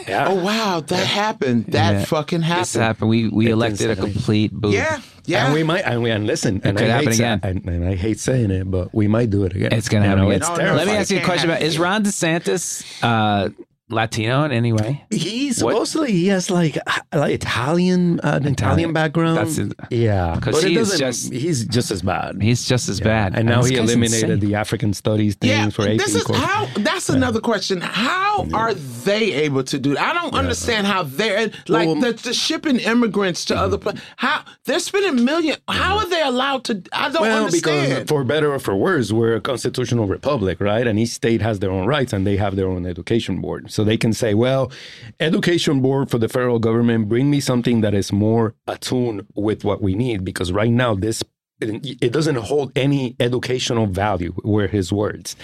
[0.07, 0.29] Yeah.
[0.29, 0.79] Oh, wow.
[0.79, 1.65] That happened.
[1.67, 2.05] That Yeah.
[2.05, 2.83] fucking This happened.
[2.83, 3.09] happened.
[3.11, 4.73] We, we It's elected a complete boob.
[4.73, 4.99] Yeah.
[5.27, 5.45] Yeah.
[5.45, 7.39] And we might, and we, and listen, and could I happen hate sa- again.
[7.43, 9.71] and, and I hate saying it, but we might do it again.
[9.71, 10.41] It's going to happen know, again.
[10.41, 10.87] It's No, no, terrifying.
[10.87, 13.49] Let me ask you a Can't question about is Ron DeSantis uh,
[13.91, 15.03] Latino in any way?
[15.09, 19.37] He's What- supposedly he has like uh, like Italian, uh, an Italian background.
[19.37, 19.73] That's it.
[19.89, 22.41] yeah, 'Cause but it he is just- he's just as bad.
[22.41, 23.35] He's just as bad.
[23.35, 24.39] and now this he eliminated insane.
[24.39, 26.39] the African studies thing Yeah, for AP this is course.
[26.39, 26.67] how.
[26.77, 27.81] That's another question.
[27.81, 30.15] How are they able to do that?
[30.15, 33.63] I don't understand how they're like Well, the, the shipping immigrants to mm-hmm.
[33.63, 34.01] other places.
[34.17, 35.57] How they're spending million.
[35.67, 36.05] How mm-hmm.
[36.05, 36.81] are they allowed to?
[36.93, 37.89] I don't well, understand.
[37.89, 40.85] because for better or for worse, we're a constitutional republic, right?
[40.87, 43.80] And each state has their own rights, and they have their own education board, so
[43.84, 44.71] they can say, "Well,
[45.19, 49.82] education board for the federal government, bring me something that is more attuned with what
[49.82, 51.23] we need," because right now this.
[51.63, 55.36] It doesn't hold any educational value, were his words.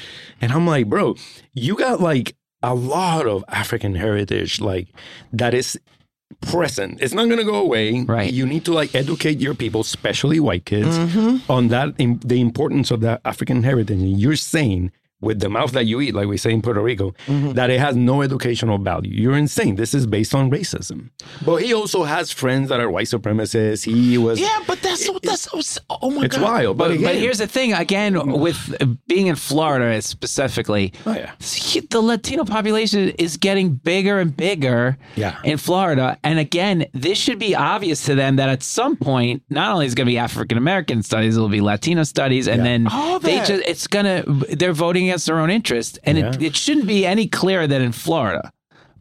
[0.41, 1.15] And I'm like, bro,
[1.53, 4.88] you got like a lot of African heritage, like
[5.31, 5.79] that is
[6.41, 7.01] present.
[7.01, 8.01] It's not going to go away.
[8.01, 8.33] Right.
[8.33, 11.51] You need to like educate your people, especially white kids, mm-hmm.
[11.51, 13.99] on that in, the importance of that African heritage.
[13.99, 14.91] And you're saying
[15.22, 17.95] with the mouth that you eat, like we say in Puerto Rico, that it has
[17.95, 19.11] no educational value.
[19.13, 19.76] You're insane.
[19.76, 21.09] This is based on racism.
[21.45, 23.86] But he also has friends that are white supremacists.
[23.86, 24.39] He was.
[24.39, 25.47] yeah, but that's that's
[25.89, 26.43] oh my It's god.
[26.43, 26.78] wild.
[26.78, 30.93] But, But, again, but here's the thing again with uh, being in Florida specifically.
[31.05, 31.32] Oh, yeah.
[31.41, 35.38] he- the Latino population is getting bigger and bigger Yeah.
[35.43, 36.18] in Florida.
[36.24, 39.93] And again, this should be obvious to them that at some point, not only is
[39.93, 43.38] it going to be African American studies, it'll be Latino studies, and then All they
[43.38, 43.47] that.
[43.47, 46.47] just it's gonna they're voting against their own interest, and it, Yeah.
[46.47, 48.51] it shouldn't be any clearer than in Florida.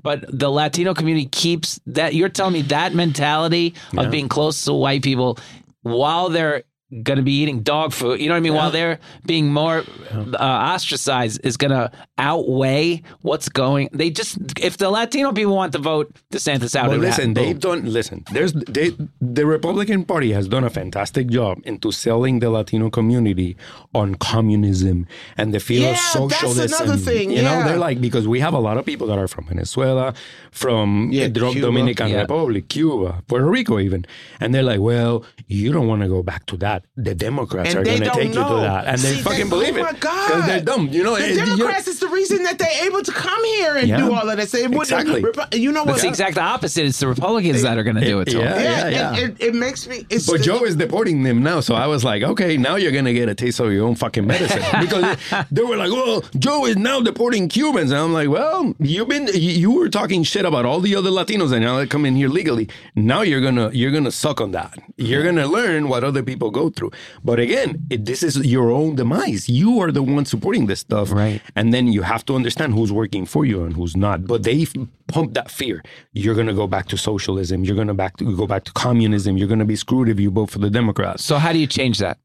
[0.02, 2.14] But the Latino community keeps that.
[2.14, 5.38] You're telling me that mentality of being close to white people
[5.82, 6.62] while they're
[7.02, 8.54] going to be eating dog food, you know what I mean?
[8.54, 9.82] While they're being more
[10.12, 13.88] uh, ostracized is going to outweigh what's going.
[13.92, 17.34] They just, if the Latino people want to vote DeSantis out, Well, listen, happen.
[17.34, 17.92] they've done.
[17.92, 22.88] Listen, there's they, the Republican Party has done a fantastic job into selling the Latino
[22.90, 23.56] community
[23.94, 25.06] on communism
[25.36, 26.82] and the feel Yeah, of that's socialism.
[26.86, 29.28] another thing, You know, they're like because we have a lot of people that are
[29.28, 30.14] from Venezuela,
[30.52, 31.60] from Yeah, the Cuba.
[31.66, 32.20] Dominican Yeah.
[32.22, 34.04] Republic, Cuba, Puerto Rico, even,
[34.40, 36.75] and they're like, well, you don't want to go back to that.
[36.96, 38.56] The Democrats And are going to don't take you know.
[38.56, 40.26] to that, and they See, fucking they- believe oh it my God.
[40.28, 40.88] because they're dumb.
[40.90, 43.88] You know, The it- Democrats is the reason that they're able to come here and
[43.88, 43.98] Yeah.
[43.98, 44.54] do all of this.
[44.54, 45.24] It Exactly.
[45.52, 45.94] You know what?
[45.94, 46.84] It's the exact opposite.
[46.86, 48.52] It's the Republicans that are going to do it to Yeah.
[48.52, 48.62] them.
[48.62, 49.16] yeah, yeah.
[49.16, 50.06] It, it, it makes me.
[50.10, 52.92] It's But the- Joe is deporting them now, so I was like, okay, now you're
[52.92, 55.16] gonna get a taste of your own fucking medicine because
[55.50, 59.26] they were like, well, Joe is now deporting Cubans, and I'm like, well, you've been
[59.28, 62.14] you you were talking shit about all the other Latinos, and now they come in
[62.16, 62.68] here legally.
[62.94, 64.78] Now you're gonna you're gonna suck on that.
[64.96, 66.90] You're gonna learn what other people go through.
[67.24, 69.48] But again, it, this is your own demise.
[69.48, 71.40] You are the one supporting this stuff, Right.
[71.54, 74.26] And then you have to understand who's working for you and who's not.
[74.26, 74.66] But they
[75.08, 75.82] pump that fear.
[76.12, 77.64] You're gonna go back to socialism.
[77.64, 79.36] You're gonna back to go back to communism.
[79.36, 81.24] You're gonna be screwed if you vote for the Democrats.
[81.24, 82.18] So how do you change that?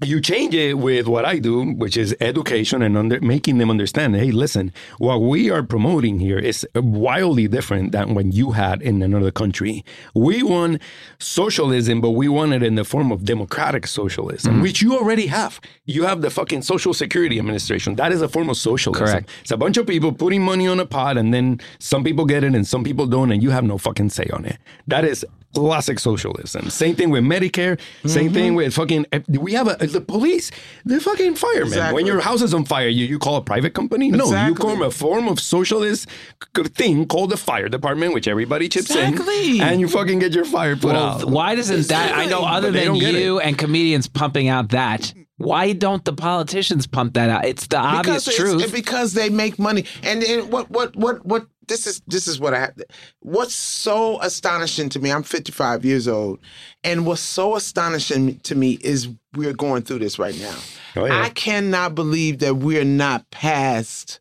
[0.00, 4.16] You change it with what I do, which is education and under, making them understand.
[4.16, 9.00] Hey, listen, what we are promoting here is wildly different than what you had in
[9.02, 9.84] another country.
[10.14, 10.82] We want
[11.18, 14.62] socialism, but we want it in the form of democratic socialism, Mm-hmm.
[14.62, 15.60] which you already have.
[15.84, 17.94] You have the fucking Social Security Administration.
[17.96, 19.06] That is a form of socialism.
[19.06, 19.30] Correct.
[19.42, 22.42] It's a bunch of people putting money on a pot, and then some people get
[22.44, 24.58] it and some people don't, and you have no fucking say on it.
[24.88, 25.24] That is
[25.54, 26.70] classic socialism.
[26.70, 27.78] Same thing with Medicare.
[28.06, 28.34] Same Mm-hmm.
[28.34, 29.06] thing with fucking.
[29.28, 30.50] We have a the police,
[30.84, 31.68] the fucking firemen.
[31.68, 31.94] Exactly.
[31.94, 34.10] When your house is on fire, you you call a private company?
[34.10, 34.56] No, you Exactly.
[34.62, 36.08] call a form of socialist
[36.54, 39.56] thing called the fire department, which everybody chips Exactly.
[39.56, 41.24] in, and you fucking get your fire put Well, out.
[41.30, 42.16] why doesn't that?
[42.16, 45.12] I know other than you and comedians pumping out that.
[45.42, 47.44] Why don't the politicians pump that out?
[47.44, 48.72] It's the obvious it's- truth.
[48.72, 49.84] because they make money.
[50.02, 52.80] And, and what what what what this is this is what I have.
[53.20, 55.10] What's so astonishing to me?
[55.10, 56.38] I'm 55 years old,
[56.84, 60.56] and what's so astonishing to me is we're going through this right now.
[60.96, 61.22] Oh, yeah.
[61.22, 64.20] I cannot believe that we're not past.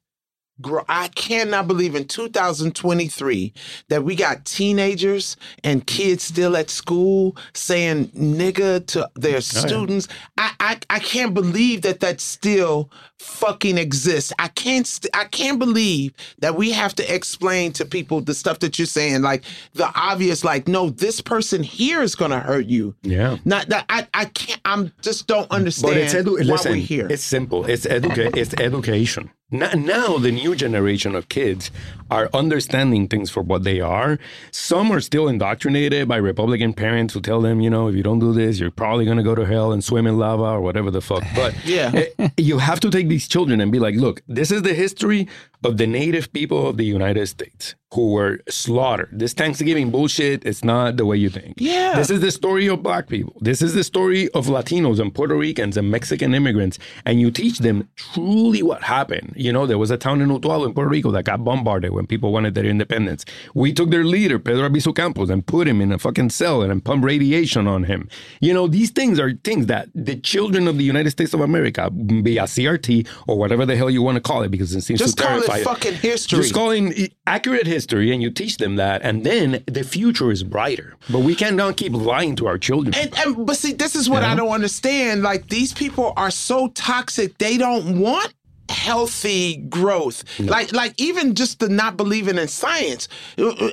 [0.61, 3.53] Gro- I cannot believe in 2023
[3.89, 10.07] that we got teenagers and kids still at school saying nigga to their oh, students.
[10.37, 12.89] I, I I can't believe that that's still
[13.21, 14.33] fucking exists.
[14.39, 18.59] I can't st- I can't believe that we have to explain to people the stuff
[18.59, 19.43] that you're saying, like
[19.73, 22.95] the obvious, like no, this person here is gonna hurt you.
[23.03, 23.37] Yeah.
[23.45, 24.59] Not that I I can't.
[24.65, 27.07] I'm just don't understand But it's edu- why listen, we're here.
[27.09, 27.65] it's simple.
[27.65, 29.31] It's educa- It's education.
[29.53, 31.71] Now, the new generation of kids
[32.09, 34.17] are understanding things for what they are.
[34.51, 38.19] Some are still indoctrinated by Republican parents who tell them, you know, if you don't
[38.19, 40.89] do this, you're probably going to go to hell and swim in lava or whatever
[40.89, 41.23] the fuck.
[41.35, 42.05] But Yeah.
[42.37, 45.27] you have to take these children and be like, look, this is the history
[45.63, 49.09] of the native people of the United States who were slaughtered.
[49.11, 51.55] This Thanksgiving bullshit is not the way you think.
[51.57, 51.95] Yeah.
[51.95, 53.35] This is the story of black people.
[53.41, 56.79] This is the story of Latinos and Puerto Ricans and Mexican immigrants.
[57.05, 59.33] And you teach them truly what happened.
[59.35, 62.07] You know, there was a town in Utuado in Puerto Rico that got bombarded when
[62.07, 63.25] people wanted their independence.
[63.53, 66.83] We took their leader, Pedro Albizu Campos, and put him in a fucking cell and
[66.83, 68.07] pumped radiation on him.
[68.39, 71.89] You know, these things are things that the children of the United States of America,
[71.89, 74.99] be a CRT or whatever the hell you want to call it, because it seems
[74.99, 76.39] Just to call it fucking history.
[76.39, 80.95] Just calling accurate history, and you teach them that, and then the future is brighter.
[81.09, 82.93] But we cannot keep lying to our children.
[82.95, 85.23] And, and but see, this is what I don't understand.
[85.23, 88.33] Like these people are so toxic; they don't want
[88.69, 90.23] healthy growth.
[90.39, 93.07] Like like even just the not believing in science.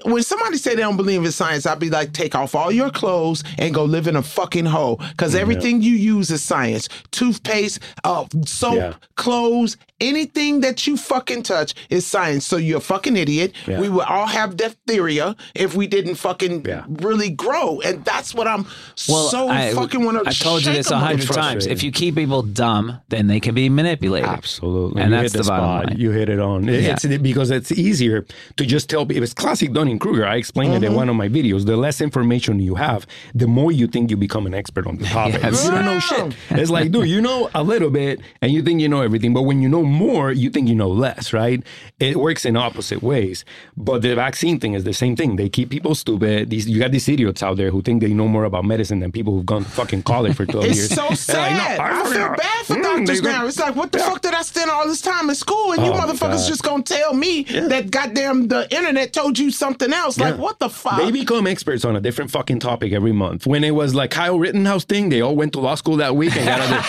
[0.05, 2.91] When somebody say they don't believe in science, I'd be like, take off all your
[2.91, 4.97] clothes and go live in a fucking hole.
[5.11, 6.89] Because everything you use is science.
[7.13, 8.95] Toothpaste, uh, soap, Yeah.
[9.17, 12.47] clothes, anything that you fucking touch is science.
[12.47, 13.53] So you're a fucking idiot.
[13.67, 13.81] Yeah.
[13.81, 16.85] We would all have diphtheria if we didn't fucking Yeah.
[16.89, 17.81] really grow.
[17.81, 18.67] And that's what I'm
[19.09, 21.67] well, so I, fucking want to I've told you this a hundred times.
[21.67, 24.29] If you keep people dumb, then they can be manipulated.
[24.29, 25.87] Absolutely, And you that's hit the bottom spot.
[25.87, 25.99] line.
[25.99, 26.69] You hit it on.
[26.69, 26.93] It- Yeah.
[26.93, 28.25] It's because it's easier
[28.57, 29.23] to just tell people.
[29.23, 30.27] It's classic Dunning Kruger.
[30.27, 30.95] I explained it in mm-hmm.
[30.95, 31.67] one of my videos.
[31.67, 35.05] The less information you have, the more you think you become an expert on the
[35.19, 35.43] topic.
[35.43, 35.65] Yes.
[35.65, 36.35] You don't know shit.
[36.51, 39.33] It's like, dude, you know a little bit, and you think you know everything.
[39.35, 41.33] But when you know more, you think you know less.
[41.33, 41.63] Right?
[41.99, 43.45] It works in opposite ways.
[43.77, 45.37] But the vaccine thing is the same thing.
[45.37, 46.51] They keep people stupid.
[46.51, 49.13] These you got these idiots out there who think they know more about medicine than
[49.13, 50.91] people who've gone to fucking college for twelve It's years.
[50.91, 51.79] so They're like, sad.
[51.79, 53.47] "No, I feel know." bad for Mm, doctors now.
[53.47, 55.73] It's like, what the fuck did I spend all this time in school?
[55.73, 56.49] And you Oh, my motherfuckers God.
[56.49, 60.19] just gonna tell me that goddamn the internet told you something else.
[60.19, 60.41] Like, Yeah.
[60.41, 60.99] what the fuck?
[60.99, 63.47] They become experts on a different fucking topic every month.
[63.47, 66.37] When it was like Kyle Rittenhouse thing, they all went to law school that week
[66.37, 66.85] and got a.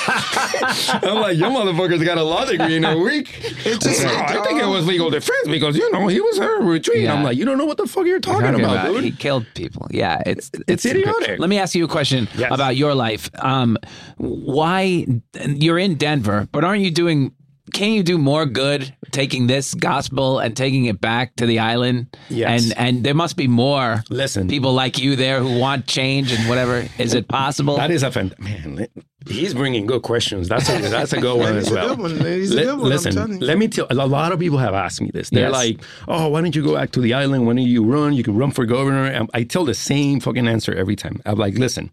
[1.10, 3.28] I'm like, you motherfuckers got a law degree in a week.
[3.66, 6.48] It just- "Oh, I think it was legal defense because you know he was a
[6.48, 7.04] retreat.
[7.04, 7.14] Yeah.
[7.14, 9.04] I'm like, you don't know what the fuck you're talking, Talking about, about- dude.
[9.04, 9.88] He killed people.
[9.92, 11.40] Yeah, it's It's idiotic.
[11.40, 12.52] Let me ask you a question Yes.
[12.54, 13.30] about your life.
[13.40, 13.78] Um,
[14.18, 15.06] why
[15.46, 17.32] you're in Denver, but aren't you doing?
[17.74, 22.16] Can you do more good taking this gospel and taking it back to the island?
[22.30, 22.72] Yes.
[22.72, 24.48] And and there must be more Listen.
[24.48, 26.86] people like you there who want change and whatever.
[26.98, 27.78] Is it possible?
[27.78, 28.88] That is a fan- man.
[29.28, 30.48] He's bringing good questions.
[30.48, 31.88] That's a that's a good one He's as a well.
[31.90, 32.20] good one.
[32.26, 33.46] He's a good one, I'm Listen, telling you.
[33.48, 33.88] let me tell.
[33.90, 35.30] A lot of people have asked me this.
[35.30, 35.52] They're Yes.
[35.54, 37.46] like, "Oh, why don't you go back to the island?
[37.46, 38.14] Why don't you run?
[38.14, 41.22] You can run for governor." And I tell the same fucking answer every time.
[41.26, 41.92] I'm like, "Listen,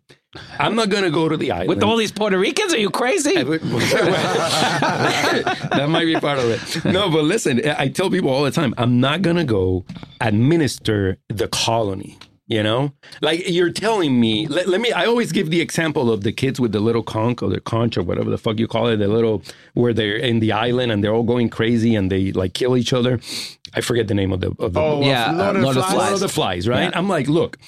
[0.59, 3.35] I'm not gonna go to the island With all these Puerto Ricans, are you crazy?
[3.43, 3.57] that
[5.89, 6.85] might be part of it.
[6.85, 9.85] No, but listen, I tell people all the time, I'm not gonna go
[10.21, 12.19] administer the colony.
[12.49, 14.47] You know, like you're telling me.
[14.47, 14.93] Let, let me.
[14.93, 17.97] I always give the example of the kids with the little conch or the conch
[17.99, 18.99] or whatever the fuck you call it.
[18.99, 19.43] The little
[19.75, 22.93] where they're in the island and they're all going crazy and they like kill each
[22.93, 23.19] other.
[23.75, 25.81] I forget the name of the of the Oh, Yeah, Lord, uh, of Lord the
[25.81, 25.99] of Flies.
[25.99, 26.83] Lord of the Flies, right?
[26.85, 26.93] Yeah.
[26.97, 27.59] I'm like, look,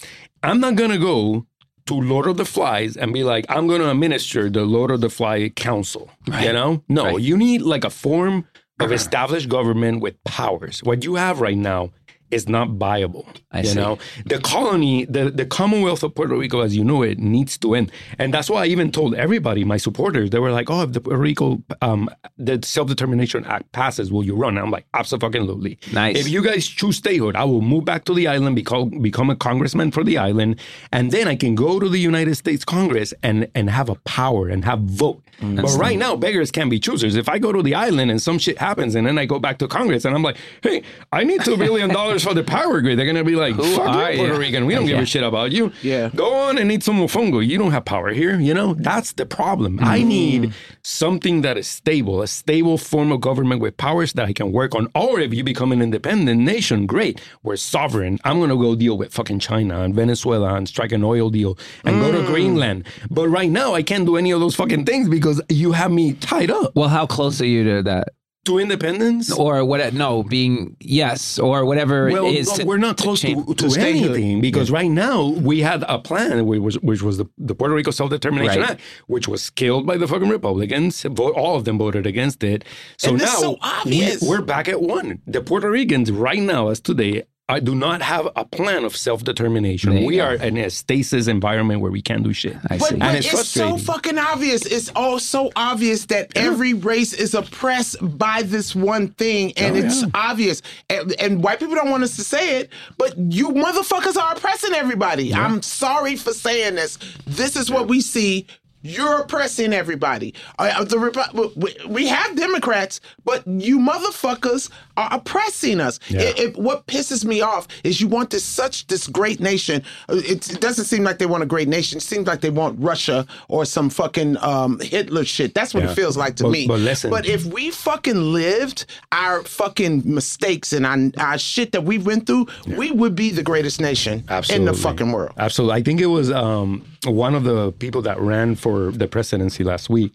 [0.45, 1.45] I'm not gonna go
[1.89, 5.01] to Lord of the Flies and be like, I'm going to administer the Lord of
[5.01, 6.11] the Fly Council.
[6.41, 6.83] You know?
[6.89, 7.21] No, Right.
[7.21, 8.47] you need like a form
[8.81, 10.83] of established government with powers.
[10.83, 11.91] What you have right now
[12.31, 13.27] is not viable.
[13.51, 13.75] I you see.
[13.75, 17.75] know, the colony, the, the Commonwealth of Puerto Rico, as you know it, needs to
[17.75, 17.91] end.
[18.19, 21.01] And that's why I even told everybody, my supporters, they were like, "Oh, if the
[21.01, 25.79] Puerto Rico, um, the Self Determination Act passes, will you run?" And I'm like, "Absolutely."
[25.93, 26.17] Nice.
[26.17, 29.37] If you guys choose statehood, I will move back to the island, become become a
[29.37, 30.61] congressman for the island,
[30.93, 34.49] and then I can go to the United States Congress and and have a power
[34.49, 35.23] and have vote.
[35.41, 37.15] Mm, but right now, beggars can't be choosers.
[37.15, 39.59] If I go to the island and some shit happens, and then I go back
[39.59, 42.99] to Congress and I'm like, "Hey, I need two billion dollars for the power grid,"
[42.99, 44.67] they're gonna be like, "Fuck are you, ah, Puerto you?" Rican.
[44.67, 45.73] We don't give a shit about you.
[45.83, 46.11] Yeah.
[46.15, 47.47] Go on and eat some mofongo.
[47.47, 48.39] You don't have power here.
[48.39, 49.79] You know, that's the problem.
[49.81, 50.07] I mm.
[50.07, 54.53] need something that is stable, a stable form of government with powers that I can
[54.53, 54.89] work on.
[54.95, 57.21] Or if you become an independent nation, great.
[57.43, 58.19] We're sovereign.
[58.25, 62.01] I'm to go deal with fucking China and Venezuela and strike an oil deal and
[62.01, 62.27] go to mm.
[62.27, 62.87] Greenland.
[63.11, 66.15] But right now, I can't do any of those fucking things because you have me
[66.15, 68.09] tied up Well, how close are you to that?
[68.49, 69.31] To independence.
[69.33, 69.95] Or what?
[69.95, 72.59] No, being yes, or whatever Well, it is.
[72.59, 74.11] no, we're not close to, change- to, to statehood.
[74.17, 77.75] anything because right now we had a plan, which was, which was the, the Puerto
[77.75, 78.71] Rico Self Determination Right.
[78.73, 81.05] Act, which was killed by the fucking Republicans.
[81.07, 82.65] All of them voted against it.
[82.97, 84.23] So And now it's so obvious.
[84.23, 85.23] We, are back at one.
[85.27, 89.25] The Puerto Ricans right now, as today, I do not have a plan of self
[89.25, 90.05] determination.
[90.05, 90.25] We go.
[90.27, 92.57] are in a stasis environment where we can't do shit.
[92.69, 92.97] I But, see.
[92.97, 94.67] but And it's, it's so fucking obvious.
[94.67, 99.79] It's all so obvious that every race is oppressed by this one thing, and Oh,
[99.79, 100.09] it's yeah.
[100.15, 100.61] obvious.
[100.91, 104.75] And, and white people don't want us to say it, but you motherfuckers are oppressing
[104.75, 105.33] everybody.
[105.33, 106.99] I'm sorry for saying this.
[107.27, 108.47] This is what we see.
[108.83, 110.35] You're oppressing everybody.
[110.59, 115.95] Uh, the Repu- we- we have Democrats, but you motherfuckers are oppressing us.
[116.09, 116.21] Yeah.
[116.29, 119.83] It- it- what pisses me off is you want this such this great nation.
[120.09, 121.99] Uh, It, it doesn't seem like they want a great nation.
[121.99, 123.19] It seems like they want Russia
[123.49, 125.55] or some fucking um, Hitler shit.
[125.55, 125.91] That's what Yeah.
[125.93, 126.67] it feels like to But- me.
[126.67, 127.11] but listen.
[127.11, 132.27] But if we fucking lived our fucking mistakes and our, our shit that we went
[132.27, 132.47] through,
[132.81, 135.33] we would be the greatest nation in the fucking world.
[135.39, 135.77] Absolutely.
[135.81, 139.89] I think it was um, one of the people that ran for the presidency last
[139.89, 140.13] week,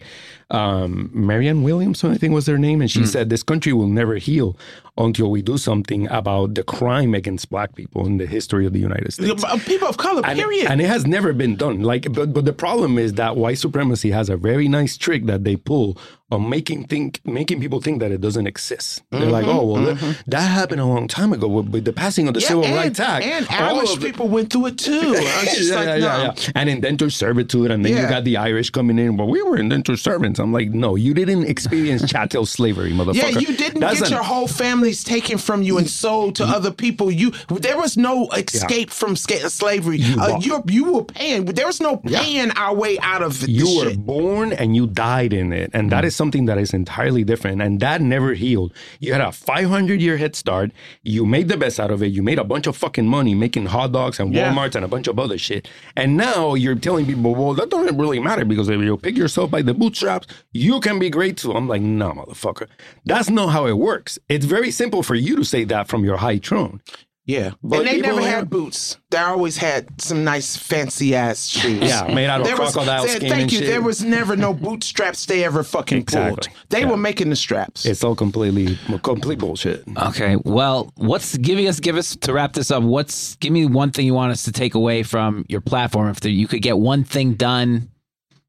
[0.54, 2.80] um, Marianne Williamson, I think was their name.
[2.82, 4.56] And she said, This country will never heal
[4.97, 8.80] until we do something about the crime against black people in the history of the
[8.80, 9.43] United States.
[9.43, 10.68] Uh, People of color, And, period.
[10.70, 11.82] and it has never been done.
[11.82, 15.43] Like, but but the problem is that white supremacy has a very nice trick that
[15.43, 15.97] they pull
[16.40, 19.02] making think making people think that it doesn't exist.
[19.12, 22.28] They're like, oh well, that, that happened a long time ago with, with the passing
[22.28, 22.44] of the Mm-hmm.
[22.44, 23.26] Yeah, Civil and, Rights Act.
[23.26, 24.92] And Irish people went through it too.
[25.18, 26.34] I was just yeah, like, yeah, no.
[26.56, 29.16] And indentured servitude, and then you got the Irish coming in.
[29.18, 30.40] Well, we were indentured servants.
[30.40, 33.16] I'm like, no, you didn't experience chattel slavery, motherfucker.
[33.16, 36.44] Yeah, you didn't That's get an- your whole families taken from you and sold to
[36.44, 37.10] other people.
[37.12, 40.02] You there was no escape from sca- slavery.
[40.04, 41.46] Uh, wa- you you were paying.
[41.46, 44.06] There was no paying our way out of You were shit.
[44.06, 45.70] born and you died in it.
[45.74, 45.90] And Mm.
[45.92, 47.62] that is something that is entirely different.
[47.62, 48.74] And that never healed.
[49.00, 50.72] You had a 500 year head start.
[51.04, 52.08] You made the best out of it.
[52.08, 54.54] You made a bunch of fucking money making hot dogs and Yeah.
[54.54, 55.68] Walmarts and a bunch of other shit.
[55.96, 59.52] And now you're telling people, well, that doesn't really matter because if you pick yourself
[59.52, 61.54] by the bootstraps, you can be great too.
[61.54, 62.68] I'm like, no, motherfucker.
[63.06, 64.20] That's not how it works.
[64.30, 66.82] It's very simple for you to say that from your high throne.
[67.26, 68.98] Yeah, But and they people never are- had boots.
[69.10, 71.82] They always had some nice fancy ass shoes.
[71.82, 73.58] Yeah, made out of There was- crocodile said, skin Thank and you.
[73.60, 73.68] shit.
[73.68, 76.30] There was never no bootstraps they ever fucking Exactly.
[76.32, 76.50] pulled.
[76.70, 76.90] They Yeah.
[76.90, 77.86] were making the straps.
[77.86, 79.84] It's all completely, complete bullshit.
[79.98, 80.36] Okay.
[80.44, 82.84] Well, what's giving us give us to wrap this up?
[82.84, 86.10] What's give me one thing you want us to take away from your platform?
[86.10, 87.88] If there, you could get one thing done,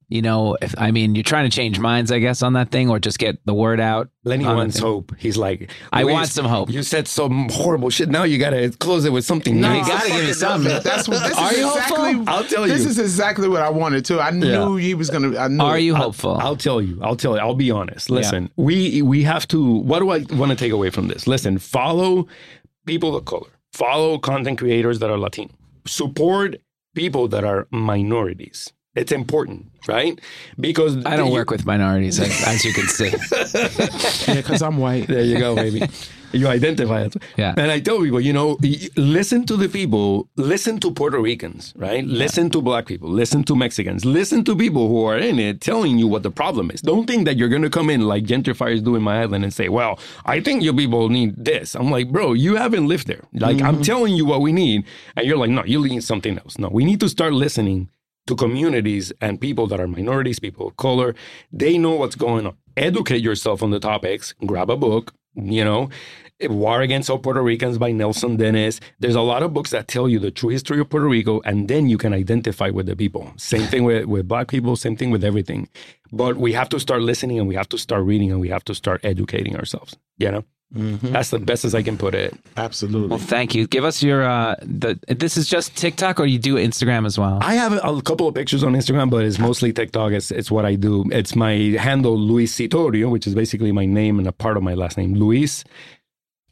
[0.09, 2.91] you know, if I mean, you're trying to change minds, I guess, on that thing,
[2.91, 4.09] or just get the word out.
[4.25, 5.13] Lenny on wants hope.
[5.19, 8.09] He's like, I want some hope." You said some horrible shit.
[8.09, 9.87] Now you gotta close it with something No, nice.
[9.87, 10.83] you gotta give me something.
[10.83, 11.23] That's what.
[11.29, 12.13] This Are is you exactly.
[12.15, 12.35] hopeful?
[12.35, 12.73] I'll tell you.
[12.73, 14.21] This is exactly what I wanted to.
[14.21, 15.39] I knew he was gonna.
[15.39, 15.63] I knew.
[15.63, 15.83] Are it.
[15.83, 16.35] you I'll- hopeful?
[16.37, 16.99] I'll tell you.
[17.03, 17.41] I'll tell you.
[17.41, 18.11] I'll be honest.
[18.11, 19.63] Listen, we we have to.
[19.79, 21.27] What do I want to take away from this?
[21.27, 22.27] Listen, follow
[22.87, 23.49] people of color.
[23.73, 25.51] Follow content creators that are Latino.
[25.87, 26.57] Support
[26.95, 28.73] people that are minorities.
[28.95, 30.21] It's important, right?
[30.59, 33.13] Because I don't you- work with minorities, as, as you can see.
[34.27, 35.07] Yeah, because I'm white.
[35.07, 35.83] There you go, baby.
[36.35, 37.17] you identify as.
[37.37, 37.55] Yeah.
[37.57, 38.59] And I tell people, you know,
[38.97, 42.05] listen to the people, listen to Puerto Ricans, right?
[42.05, 45.99] Listen to black people, listen to Mexicans, listen to people who are in it telling
[45.99, 46.81] you what the problem is.
[46.81, 49.53] Don't think that you're going to come in like gentrifiers do in my island and
[49.53, 51.75] say, well, I think you people need this.
[51.75, 53.23] I'm like, bro, you haven't lived there.
[53.33, 53.83] Like, I'm mm-hmm.
[53.83, 54.85] telling you what we need.
[55.17, 56.59] And you're like, no, you need something else.
[56.59, 57.91] No, we need to start listening
[58.27, 61.15] to communities and people that are minorities, people of color.
[61.53, 62.57] They know what's going on.
[62.77, 65.91] Educate yourself on the topics, grab a book, you know,
[66.43, 68.81] War Against All Puerto Ricans by Nelson Denis.
[68.99, 71.69] There's a lot of books that tell you the true history of Puerto Rico, and
[71.69, 73.33] then you can identify with the people.
[73.37, 75.69] Same thing with, with Black people, same thing with everything.
[76.13, 78.65] But we have to start listening and we have to start reading and we have
[78.65, 79.97] to start educating ourselves.
[80.19, 80.45] You know?
[80.75, 82.35] That's the best as I can put it.
[82.57, 83.09] Absolutely.
[83.09, 83.67] Well, thank you.
[83.67, 87.39] Give us your uh the this is just TikTok or you do Instagram as well?
[87.43, 90.13] I have a, a couple of pictures on Instagram, but it's mostly TikTok.
[90.13, 91.05] It's, it's what I do.
[91.11, 94.99] It's my handle, Luisitorio, which is basically my name and a part of my last
[94.99, 95.65] name, Luis.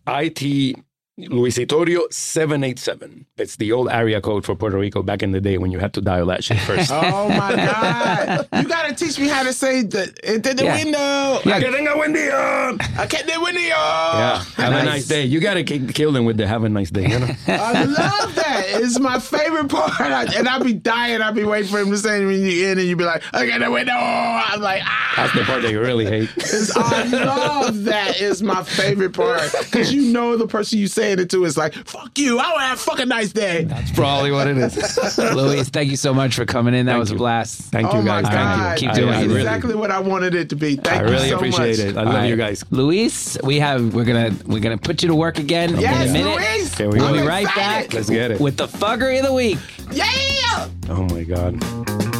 [0.06, 0.76] IT Luis
[1.18, 3.26] Citorio 787.
[3.36, 5.92] It's the old area code for Puerto Rico back in the day when you had
[5.94, 6.90] to dial that shit first.
[7.02, 8.48] Oh my God!
[8.54, 10.76] You gotta teach me how to say the into the Yeah.
[10.76, 11.40] window.
[11.44, 11.60] Yeah.
[11.60, 12.80] Que tenga buen día.
[12.98, 13.60] I can't the window.
[13.60, 15.24] Yeah, have a nice day.
[15.24, 17.02] You gotta kill them with the have a nice day.
[17.08, 17.26] You know?
[17.48, 18.64] I love that.
[18.68, 20.00] It's my favorite part.
[20.00, 21.20] I- and I'll be dying.
[21.20, 23.22] I'll be waiting for him to say it when you in, and you'll be like,
[23.34, 25.12] "Okay, the window." I'm like, ah.
[25.16, 26.30] That's the part that you really hate.
[26.76, 28.20] I love that.
[28.20, 31.74] Is my favorite part because you know the person you saying it to is like,
[31.74, 33.64] "Fuck you." I want to have a fucking nice day.
[33.64, 35.18] That's probably what it is.
[35.18, 36.86] Luis, thank you so much for coming in.
[36.86, 37.60] That Thank was a blast.
[37.72, 38.26] Thank oh you guys.
[38.26, 38.86] Thank you.
[38.88, 39.26] Keep I- doing I it.
[39.26, 40.76] really- exactly what I wanted it to be.
[40.76, 41.78] Thank I you really so appreciate much.
[41.80, 41.96] it.
[41.96, 42.28] I love All right.
[42.28, 42.64] you guys.
[42.70, 46.12] Luis, we have we're gonna we're gonna put you to work again Yes, in a
[46.12, 46.36] minute.
[46.36, 46.78] Luis.
[46.78, 47.14] Here we We'll go.
[47.14, 47.88] be I'm right excited.
[47.88, 48.40] back Let's get it.
[48.40, 49.58] with the fuggery of the week.
[49.90, 50.68] Yeah.
[50.88, 52.11] Oh my god.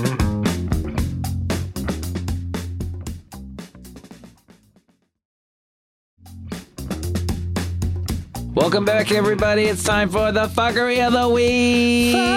[8.55, 9.63] Welcome back, everybody.
[9.63, 12.32] It's time for the fuckery of the week.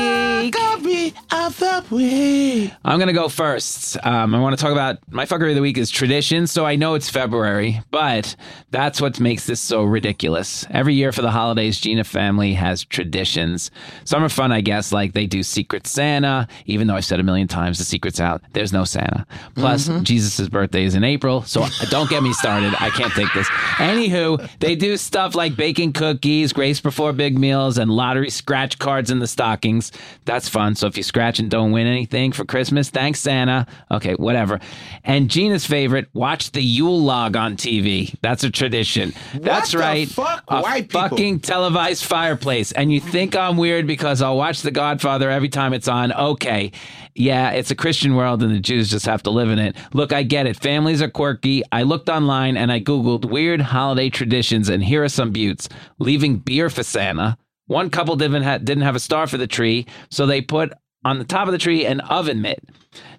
[1.89, 2.73] Fuckery of the week.
[2.83, 3.97] I'm gonna go first.
[4.05, 6.47] Um, I want to talk about my fuckery of the week is tradition.
[6.47, 8.35] So I know it's February, but
[8.71, 10.65] that's what makes this so ridiculous.
[10.69, 13.71] Every year for the holidays, Gina family has traditions.
[14.03, 16.47] Some are fun, I guess, like they do Secret Santa.
[16.65, 18.41] Even though I've said a million times, the secret's out.
[18.53, 19.25] There's no Santa.
[19.55, 22.73] Plus, Jesus' birthday is in April, so don't get me started.
[22.79, 23.47] I can't take this.
[23.77, 29.11] Anywho, they do stuff like baking cookies, grace before big meals, and lottery scratch cards
[29.11, 29.91] in the stockings.
[30.25, 30.75] That's fun.
[30.75, 33.67] So if you scratch and don't win anything for Christmas, thanks Santa.
[33.91, 34.59] Okay, whatever.
[35.03, 38.15] And Gina's favorite, watch the Yule log on TV.
[38.21, 39.13] That's a tradition.
[39.35, 40.07] That's the right.
[40.07, 40.43] fuck?
[40.47, 41.01] A White people.
[41.01, 42.71] fucking televised fireplace.
[42.71, 46.11] And you think I'm weird because I'll watch The Godfather every time it's on.
[46.11, 46.71] Okay.
[47.13, 49.77] Yeah, it's a Christian world and the Jews just have to live in it.
[49.93, 50.57] Look, I get it.
[50.57, 51.63] Families are quirky.
[51.71, 55.69] I looked online and I Googled weird holiday traditions, and here are some buttes.
[55.99, 57.37] Leaving beer for Santa.
[57.67, 60.73] One couple didn't, ha- didn't have a star for the tree, so they put
[61.05, 62.61] on the top of the tree an oven mitt.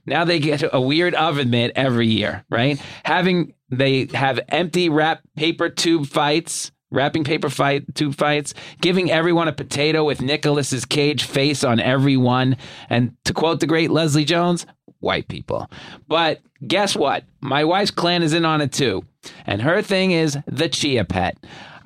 [0.05, 2.78] Now they get a weird oven mitt every year, right?
[3.05, 9.49] Having they have empty wrap paper tube fights, wrapping paper fight tube fights, giving everyone
[9.49, 12.57] a potato with Nicholas's cage face on every one,
[12.91, 14.66] and to quote the great Leslie Jones,
[14.99, 15.70] white people.
[16.09, 17.24] But guess what?
[17.41, 19.05] My wife's clan is in on it too.
[19.45, 21.37] And her thing is the chia pet.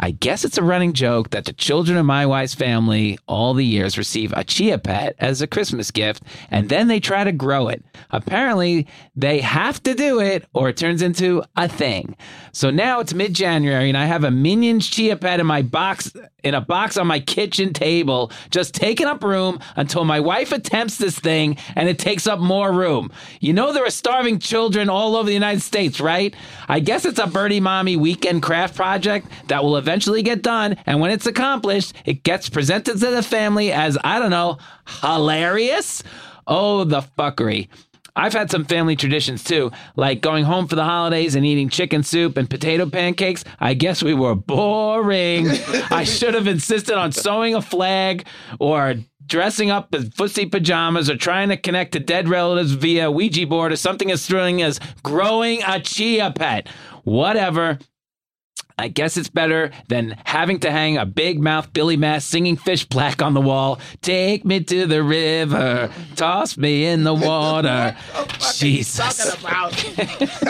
[0.03, 3.66] I guess it's a running joke that the children of my wife's family all the
[3.66, 7.68] years receive a chia pet as a Christmas gift, and then they try to grow
[7.68, 7.84] it.
[8.11, 12.16] Apparently, they have to do it or it turns into a thing.
[12.53, 16.11] So now it's mid January, and I have a Minions chia pet in my box,
[16.42, 20.96] in a box on my kitchen table, just taking up room until my wife attempts
[20.96, 23.12] this thing and it takes up more room.
[23.40, 26.34] You know, there are starving children all over the United States, right?
[26.68, 29.89] I guess it's a Birdie Mommy weekend craft project that will eventually
[30.22, 30.76] get done.
[30.86, 34.59] And when it's accomplished, it gets presented to the family as, I don't know,
[35.03, 36.03] hilarious.
[36.47, 37.68] Oh, the fuckery.
[38.16, 42.03] I've had some family traditions too, like going home for the holidays and eating chicken
[42.03, 43.45] soup and potato pancakes.
[43.59, 45.47] I guess we were boring.
[45.91, 48.26] I should have insisted on sewing a flag
[48.59, 53.47] or dressing up as footsie pajamas or trying to connect to dead relatives via Ouija
[53.47, 56.68] board or something as thrilling as growing a chia pet.
[57.05, 57.78] Whatever.
[58.81, 62.89] I guess it's better than having to hang a big mouth Billy Bass singing fish
[62.89, 63.78] plaque on the wall.
[64.03, 67.97] Take me to the river, toss me in the water.
[68.43, 68.97] Oh, Jesus.
[68.97, 69.72] Talking about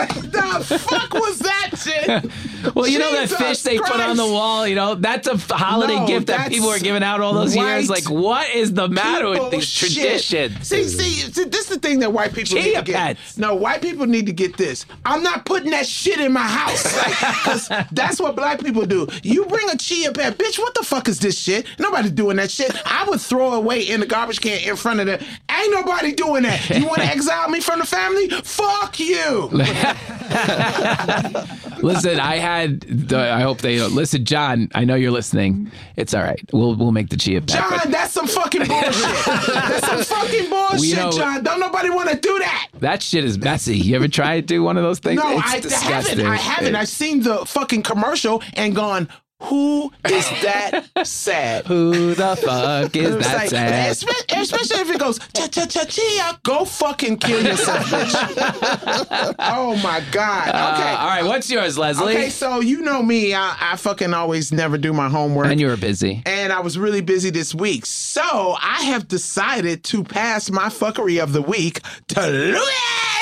[0.69, 2.73] the fuck was that shit?
[2.75, 5.33] Well, you know that Jesus fish they put on the wall, you know, that's a
[5.33, 7.89] f- holiday No, gift that that's people were giving out all those years.
[7.89, 10.67] Like, what is the matter with these traditions?
[10.67, 12.95] See, see, see, this is the thing that white people Chia need to get.
[12.95, 13.37] pets.
[13.37, 14.85] No, white people need to get this.
[15.05, 16.81] I'm not putting that shit in my house.
[17.01, 17.13] Like,
[17.43, 19.07] 'cause that's what black people do.
[19.23, 20.59] You bring a chia pet, bitch.
[20.59, 21.65] What the fuck is this shit?
[21.79, 22.71] Nobody doing that shit.
[22.85, 25.23] I would throw away in the garbage can in front of the.
[25.49, 26.69] Ain't nobody doing that.
[26.69, 28.29] You want to exile me from the family?
[28.29, 29.49] Fuck you.
[31.81, 33.13] Listen, I had.
[33.13, 34.69] I hope they listen, John.
[34.75, 35.71] I know you're listening.
[35.95, 36.39] It's all right.
[36.53, 37.63] We'll we'll make the chia pet.
[37.69, 38.93] but John, that's some fucking bullshit.
[38.93, 41.43] that's some fucking bullshit, know- John.
[41.43, 42.67] Don't nobody want to do that.
[42.79, 43.77] that shit is messy.
[43.77, 45.21] You ever try to do one of those things?
[45.21, 46.17] No, it's I disgusting.
[46.19, 46.25] haven't.
[46.27, 46.75] I haven't.
[46.75, 48.10] I've seen the fucking commercial
[48.53, 49.09] and gone,
[49.43, 51.65] Who is that sad?
[51.71, 53.91] Who the fuck is that like, sad?
[53.95, 59.35] espe- especially if it goes cha cha cha chia, go fucking kill yourself, bitch.
[59.39, 60.49] oh my god.
[60.49, 60.57] Okay.
[60.93, 62.13] Uh, all right, what's yours, Leslie?
[62.13, 65.47] Okay, so you know me, I, I fucking always never do my homework.
[65.47, 66.21] and you were busy.
[66.25, 67.85] and I was really busy this week.
[67.85, 68.21] So
[68.61, 72.61] I have decided to pass my fuckery of the week to Louis.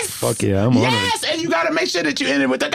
[0.07, 0.91] Fuck yeah, I'm on it.
[0.91, 2.69] Yes, and you got to make sure that you end it with the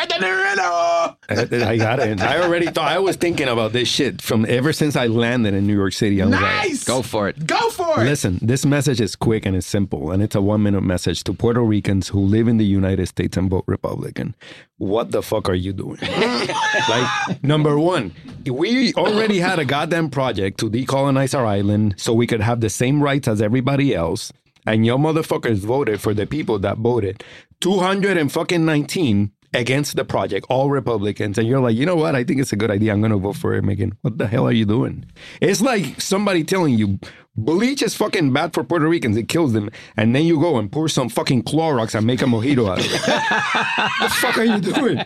[1.29, 2.21] I I got it.
[2.21, 5.67] I already thought I was thinking about this shit from ever since I landed in
[5.67, 6.23] New York City.
[6.23, 6.85] I was like, Nice.
[6.85, 7.47] Go for it.
[7.47, 8.05] Go for it.
[8.05, 11.35] Listen, this message is quick and it's simple, and it's a one minute message to
[11.35, 14.35] Puerto Ricans who live in the United States and vote Republican.
[14.79, 15.99] What the fuck are you doing?
[16.89, 18.13] like, number one,
[18.47, 22.71] we already had a goddamn project to decolonize our island so we could have the
[22.71, 24.33] same rights as everybody else,
[24.67, 27.23] and your motherfuckers voted for the people that voted
[27.61, 32.15] 219 against the project, all Republicans, and you're like, you know what?
[32.15, 32.93] I think it's a good idea.
[32.93, 33.97] I'm going to vote for it, Megan.
[34.03, 35.07] What the hell are you doing?
[35.41, 36.99] It's like somebody telling you
[37.37, 39.17] bleach is fucking bad for Puerto Ricans.
[39.17, 39.71] It kills them.
[39.97, 42.87] And then you go and pour some fucking Clorox and make a mojito out of
[42.87, 43.01] it.
[43.01, 45.05] What the fuck are you doing?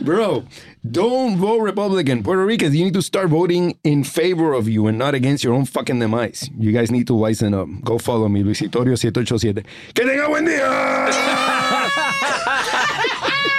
[0.00, 0.44] Bro,
[0.90, 2.22] don't vote Republican.
[2.22, 5.52] Puerto Ricans, you need to start voting in favor of you and not against your
[5.52, 6.48] own fucking demise.
[6.58, 7.68] You guys need to wisen up.
[7.84, 9.64] Go follow me, Luisitorio 787.
[9.94, 11.66] Que tenga buen día!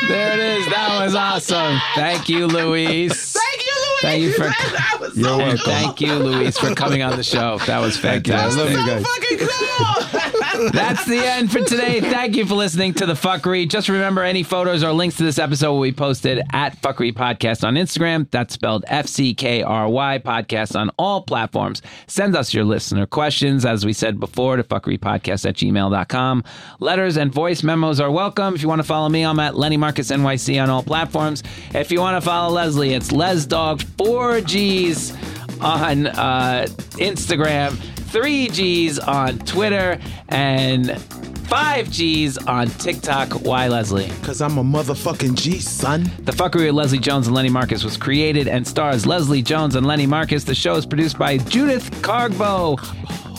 [0.07, 0.65] There it is.
[0.67, 1.79] That was awesome.
[1.95, 3.33] Thank you, Luis.
[3.33, 4.01] Thank you, Louis.
[4.01, 5.57] Thank you for- that was so welcome.
[5.59, 7.59] Thank you, Luis, for coming on the show.
[7.67, 8.57] That was fantastic.
[8.59, 10.40] love you so fucking cool.
[10.69, 11.99] That's the end for today.
[12.01, 13.67] Thank you for listening to the Fuckery.
[13.67, 17.67] Just remember, any photos or links to this episode will be posted at Fuckery Podcast
[17.67, 18.29] on Instagram.
[18.31, 21.81] That's spelled F C K R Y Podcast on all platforms.
[22.07, 26.43] Send us your listener questions, as we said before, to fuckerypodcast at gmail.com.
[26.79, 28.53] Letters and voice memos are welcome.
[28.55, 31.41] If you want to follow me, I'm at Lenny Marcus NYC on all platforms.
[31.73, 37.77] If you want to follow Leslie, it's LesDog4Gs on uh, Instagram.
[38.11, 39.99] three G's on Twitter,
[40.29, 40.99] and
[41.47, 43.29] five G's on TikTok.
[43.45, 44.09] Why, Leslie?
[44.23, 46.09] Cause I'm a motherfucking G, son.
[46.19, 49.85] The Fuckery of Leslie Jones and Lenny Marcus was created and stars Leslie Jones and
[49.85, 50.43] Lenny Marcus.
[50.43, 52.77] The show is produced by Judith Cargbo.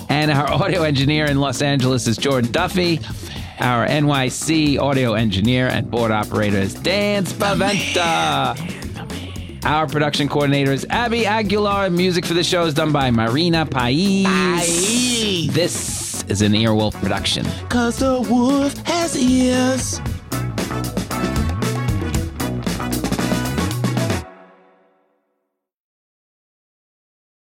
[0.09, 3.01] And our audio engineer in Los Angeles is Jordan Duffy.
[3.61, 8.82] Our NYC audio engineer and board operator is Dan Spaventa.
[9.65, 11.89] Our production coordinator is Abby Aguilar.
[11.91, 14.25] Music for the show is done by Marina Pais.
[15.53, 17.47] This is an Earwolf production.
[17.69, 20.01] Cause the wolf has ears.